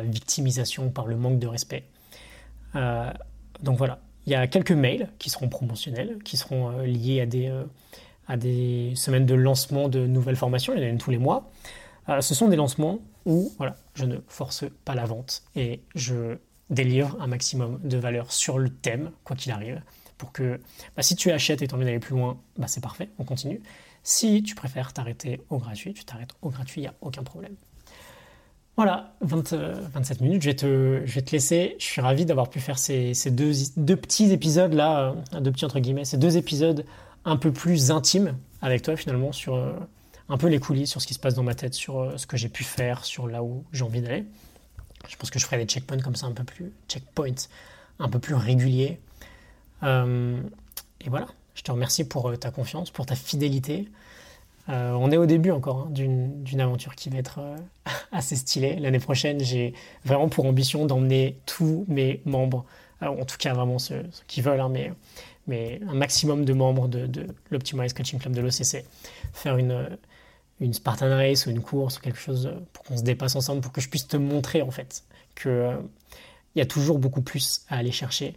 victimisation, 0.05 0.91
par 0.91 1.07
le 1.07 1.17
manque 1.17 1.39
de 1.39 1.47
respect. 1.47 1.85
Euh, 2.77 3.11
donc 3.63 3.79
voilà, 3.79 4.01
il 4.27 4.33
y 4.33 4.37
a 4.37 4.47
quelques 4.47 4.73
mails 4.73 5.09
qui 5.19 5.31
seront 5.31 5.49
promotionnels, 5.49 6.19
qui 6.25 6.37
seront 6.37 6.71
euh, 6.71 6.87
liés 6.87 7.21
à 7.21 7.27
des, 7.27 7.49
euh, 7.49 7.65
à 8.29 8.37
des 8.37 8.93
semaines 8.97 9.27
de 9.27 9.35
lancement 9.35 9.89
de 9.89 10.07
nouvelles 10.07 10.37
formations, 10.37 10.73
il 10.75 10.81
y 10.81 10.83
en 10.83 10.87
a 10.87 10.91
une 10.91 10.99
tous 10.99 11.11
les 11.11 11.19
mois. 11.19 11.51
ce 12.21 12.35
sont 12.35 12.49
des 12.49 12.57
lancements 12.57 12.99
où 13.27 13.53
voilà, 13.59 13.77
je 13.95 14.05
ne 14.05 14.19
force 14.29 14.65
pas 14.85 14.95
la 14.95 15.05
vente 15.05 15.43
et 15.57 15.83
je 15.95 16.39
délivre 16.71 17.17
un 17.21 17.27
maximum 17.27 17.81
de 17.83 17.97
valeur 17.97 18.33
sur 18.33 18.59
le 18.59 18.71
thème, 18.71 19.11
quoi 19.23 19.37
qu'il 19.37 19.53
arrive, 19.53 19.81
pour 20.19 20.33
que 20.33 20.61
bah, 20.97 21.03
si 21.03 21.17
tu 21.17 21.31
achètes 21.31 21.63
et 21.63 21.69
tu 21.69 21.75
as 21.75 21.77
envie 21.77 21.85
d'aller 21.85 21.99
plus 21.99 22.15
loin, 22.15 22.41
bah, 22.57 22.67
c'est 22.67 22.81
parfait, 22.81 23.11
on 23.19 23.25
continue. 23.25 23.61
Si 24.03 24.43
tu 24.43 24.55
préfères 24.55 24.93
t'arrêter 24.93 25.41
au 25.51 25.59
gratuit, 25.59 25.95
tu 25.95 26.05
t'arrêtes 26.05 26.35
au 26.43 26.51
gratuit, 26.51 26.83
il 26.83 26.85
n'y 26.85 26.89
a 26.89 26.95
aucun 27.01 27.23
problème. 27.23 27.55
Voilà, 28.77 29.15
27 29.21 29.61
euh, 29.61 30.25
minutes, 30.25 30.43
je 30.43 30.51
vais, 30.51 30.57
te, 31.23 31.31
laisser. 31.31 31.77
Je 31.79 31.85
suis 31.85 32.01
ravi 32.01 32.25
d'avoir 32.25 32.51
pu 32.51 32.59
faire 32.59 32.79
ces, 32.79 33.15
deux, 33.31 33.53
deux, 33.77 33.97
petits 33.97 34.33
épisodes 34.33 34.73
là, 34.73 35.15
euh, 35.33 35.41
deux 35.41 35.53
petits 35.53 35.65
entre 35.65 35.79
guillemets, 35.79 36.05
ces 36.05 36.19
deux 36.19 36.37
épisodes 36.37 36.85
un 37.25 37.37
peu 37.37 37.53
plus 37.53 37.93
intimes 37.93 38.37
avec 38.61 38.83
toi 38.83 38.97
finalement 38.97 39.31
sur 39.31 39.55
euh, 39.55 39.73
un 40.29 40.39
peu 40.39 40.49
les 40.49 40.59
coulisses, 40.59 40.91
sur 40.91 41.03
ce 41.03 41.07
qui 41.07 41.15
se 41.15 41.19
passe 41.19 41.35
dans 41.35 41.43
ma 41.43 41.55
tête, 41.55 41.75
sur 41.75 42.19
ce 42.19 42.27
que 42.27 42.37
j'ai 42.37 42.49
pu 42.49 42.65
faire, 42.65 43.05
sur 43.05 43.27
là 43.27 43.43
où 43.43 43.65
j'ai 43.73 43.85
envie 43.85 44.01
d'aller. 44.01 44.25
Je 45.09 45.17
pense 45.17 45.31
que 45.31 45.39
je 45.39 45.45
ferai 45.45 45.59
des 45.59 45.67
checkpoints 45.67 46.01
comme 46.01 46.17
ça 46.17 46.27
un 46.27 46.33
peu 46.33 46.45
plus, 46.45 46.73
checkpoints 46.89 47.49
un 47.99 48.09
peu 48.09 48.19
plus 48.19 48.35
réguliers. 48.35 48.99
et 49.83 51.09
voilà, 51.09 51.27
je 51.55 51.63
te 51.63 51.71
remercie 51.71 52.05
pour 52.05 52.39
ta 52.39 52.51
confiance, 52.51 52.91
pour 52.91 53.07
ta 53.07 53.15
fidélité. 53.15 53.89
Euh, 54.71 54.93
on 54.93 55.11
est 55.11 55.17
au 55.17 55.27
début 55.27 55.51
encore 55.51 55.89
hein, 55.89 55.91
d'une 55.91 56.61
aventure 56.61 56.95
qui 56.95 57.11
va 57.11 57.19
être 57.19 57.39
euh, 57.39 57.57
assez 58.13 58.37
stylée. 58.37 58.77
L'année 58.77 58.99
prochaine, 58.99 59.41
j'ai 59.41 59.75
vraiment 60.05 60.29
pour 60.29 60.47
ambition 60.47 60.87
d'emmener 60.87 61.39
tous 61.47 61.85
mes 61.89 62.21
membres, 62.25 62.65
euh, 63.03 63.07
en 63.07 63.25
tout 63.25 63.37
cas 63.39 63.53
vraiment 63.53 63.79
ceux, 63.79 64.05
qui 64.27 64.41
veulent, 64.41 64.61
hein, 64.61 64.71
mais, 64.71 64.93
mais, 65.47 65.81
un 65.89 65.95
maximum 65.95 66.45
de 66.45 66.53
membres 66.55 66.89
de, 66.89 67.07
de 67.07 67.27
l'Optimize 67.51 67.93
Coaching 67.93 68.19
Club 68.19 68.35
de 68.35 68.41
l'OCC, 68.41 68.85
faire 69.35 69.59
une, 69.59 69.87
une 70.61 70.73
Spartan 70.73 71.11
Race 71.11 71.47
ou 71.47 71.51
une 71.51 71.61
course 71.61 71.99
ou 71.99 72.01
quelque 72.01 72.19
chose 72.19 72.53
pour 72.73 72.85
qu'on 72.85 72.97
se 72.97 73.03
dépasse 73.03 73.37
ensemble, 73.37 73.61
pour 73.61 73.73
que 73.73 73.81
je 73.81 73.89
puisse 73.89 74.07
te 74.07 74.17
montrer 74.17 74.63
en 74.63 74.71
fait 74.71 75.05
qu'il 75.35 75.79
il 76.55 76.59
y 76.59 76.63
a 76.63 76.67
toujours 76.67 76.99
beaucoup 76.99 77.23
plus 77.23 77.63
à 77.69 77.77
aller 77.79 77.91
chercher 77.91 78.37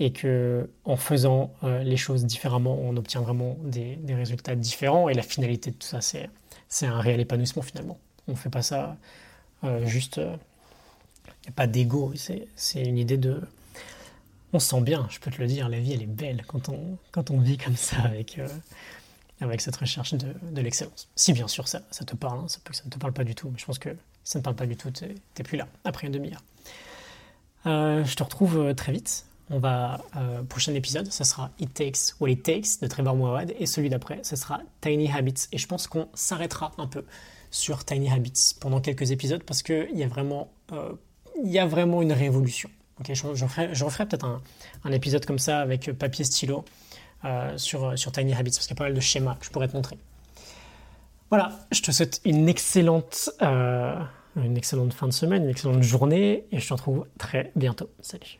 et 0.00 0.12
que 0.12 0.70
en 0.84 0.96
faisant 0.96 1.52
euh, 1.64 1.82
les 1.82 1.96
choses 1.96 2.24
différemment, 2.24 2.78
on 2.80 2.96
obtient 2.96 3.20
vraiment 3.20 3.56
des, 3.64 3.98
résultats 4.08 4.54
différents. 4.54 5.08
Et 5.08 5.14
la 5.14 5.22
finalité 5.22 5.70
de 5.70 5.76
tout 5.76 5.86
ça, 5.86 6.00
c'est, 6.00 6.30
c'est 6.68 6.86
un 6.86 7.00
réel 7.00 7.20
épanouissement 7.20 7.62
finalement. 7.62 7.98
On 8.28 8.32
ne 8.32 8.36
fait 8.36 8.50
pas 8.50 8.62
ça 8.62 8.96
euh, 9.64 9.84
juste. 9.86 10.18
Il 10.18 10.22
euh, 10.22 10.36
n'y 11.44 11.48
a 11.48 11.52
pas 11.52 11.66
d'ego. 11.66 12.12
C'est, 12.14 12.46
c'est 12.54 12.82
une 12.82 12.98
idée 12.98 13.16
de. 13.16 13.40
On 14.52 14.60
se 14.60 14.68
sent 14.68 14.80
bien, 14.80 15.06
je 15.10 15.18
peux 15.18 15.30
te 15.30 15.40
le 15.40 15.46
dire. 15.46 15.68
La 15.68 15.80
vie, 15.80 15.92
elle 15.92 16.02
est 16.02 16.06
belle 16.06 16.44
quand 16.46 16.68
on, 16.68 16.96
quand 17.10 17.30
on 17.30 17.40
vit 17.40 17.58
comme 17.58 17.76
ça 17.76 17.98
avec, 18.02 18.40
avec 19.40 19.60
cette 19.60 19.76
recherche 19.76 20.14
de, 20.14 20.60
l'excellence. 20.60 21.08
Si 21.14 21.32
bien 21.32 21.48
sûr 21.48 21.68
ça, 21.68 21.82
ça 21.90 22.04
te 22.04 22.16
parle, 22.16 22.40
hein, 22.40 22.48
ça 22.48 22.58
peut 22.64 22.70
que 22.70 22.76
ça 22.76 22.84
ne 22.84 22.90
te 22.90 22.98
parle 22.98 23.12
pas 23.12 23.24
du 23.24 23.34
tout, 23.34 23.48
mais 23.50 23.58
je 23.58 23.64
pense 23.64 23.78
que 23.78 23.90
ça 24.24 24.38
ne 24.38 24.44
parle 24.44 24.56
pas 24.56 24.66
du 24.66 24.76
tout, 24.76 24.90
tu 24.90 25.04
n'es 25.04 25.44
plus 25.44 25.56
là 25.56 25.68
après 25.84 26.06
une 26.06 26.12
demi-heure. 26.12 26.42
je 27.64 28.14
te 28.14 28.22
retrouve 28.22 28.74
très 28.74 28.92
vite 28.92 29.24
on 29.50 29.58
va, 29.58 30.04
euh, 30.16 30.42
prochain 30.42 30.74
épisode, 30.74 31.10
ça 31.10 31.24
sera 31.24 31.50
It 31.58 31.72
Takes 31.72 32.14
What 32.20 32.30
It 32.30 32.42
Takes 32.42 32.80
de 32.82 32.86
Trevor 32.86 33.16
Moawad 33.16 33.54
et 33.58 33.66
celui 33.66 33.88
d'après, 33.88 34.20
ce 34.22 34.36
sera 34.36 34.60
Tiny 34.80 35.10
Habits. 35.10 35.46
Et 35.52 35.58
je 35.58 35.66
pense 35.66 35.86
qu'on 35.86 36.08
s'arrêtera 36.14 36.72
un 36.78 36.86
peu 36.86 37.04
sur 37.50 37.84
Tiny 37.84 38.10
Habits 38.10 38.56
pendant 38.60 38.80
quelques 38.80 39.10
épisodes 39.10 39.42
parce 39.42 39.62
qu'il 39.62 39.96
y, 39.96 40.02
a 40.02 40.08
vraiment, 40.08 40.50
euh, 40.72 40.92
y 41.44 41.58
a 41.58 41.66
vraiment 41.66 42.02
une 42.02 42.12
révolution. 42.12 42.68
Okay, 43.00 43.14
je, 43.14 43.24
referai, 43.26 44.06
peut-être 44.06 44.26
un, 44.84 44.92
épisode 44.92 45.24
comme 45.24 45.38
ça 45.38 45.60
avec 45.60 45.92
papier 45.92 46.24
stylo 46.24 46.58
euh, 46.58 46.62
sur, 47.56 47.98
sur 47.98 48.12
Tiny 48.12 48.34
Habits 48.34 48.52
parce 48.52 48.66
qu'il 48.66 48.76
y 48.76 48.78
a 48.78 48.80
pas 48.80 48.84
mal 48.84 48.94
de 48.94 49.00
schémas 49.00 49.36
que 49.36 49.44
je 49.44 49.50
pourrais 49.50 49.68
te 49.68 49.76
montrer. 49.76 49.98
Voilà, 51.30 51.50
je 51.72 51.82
te 51.82 51.90
souhaite 51.90 52.20
une 52.24 52.48
excellente, 52.48 53.30
une 53.40 54.56
excellente 54.56 54.94
fin 54.94 55.06
de 55.06 55.12
semaine, 55.12 55.44
une 55.44 55.50
excellente 55.50 55.82
journée 55.82 56.46
et 56.52 56.58
je 56.58 56.66
te 56.66 56.72
retrouve 56.72 57.06
très 57.18 57.52
bientôt. 57.54 57.90
Salut 58.00 58.38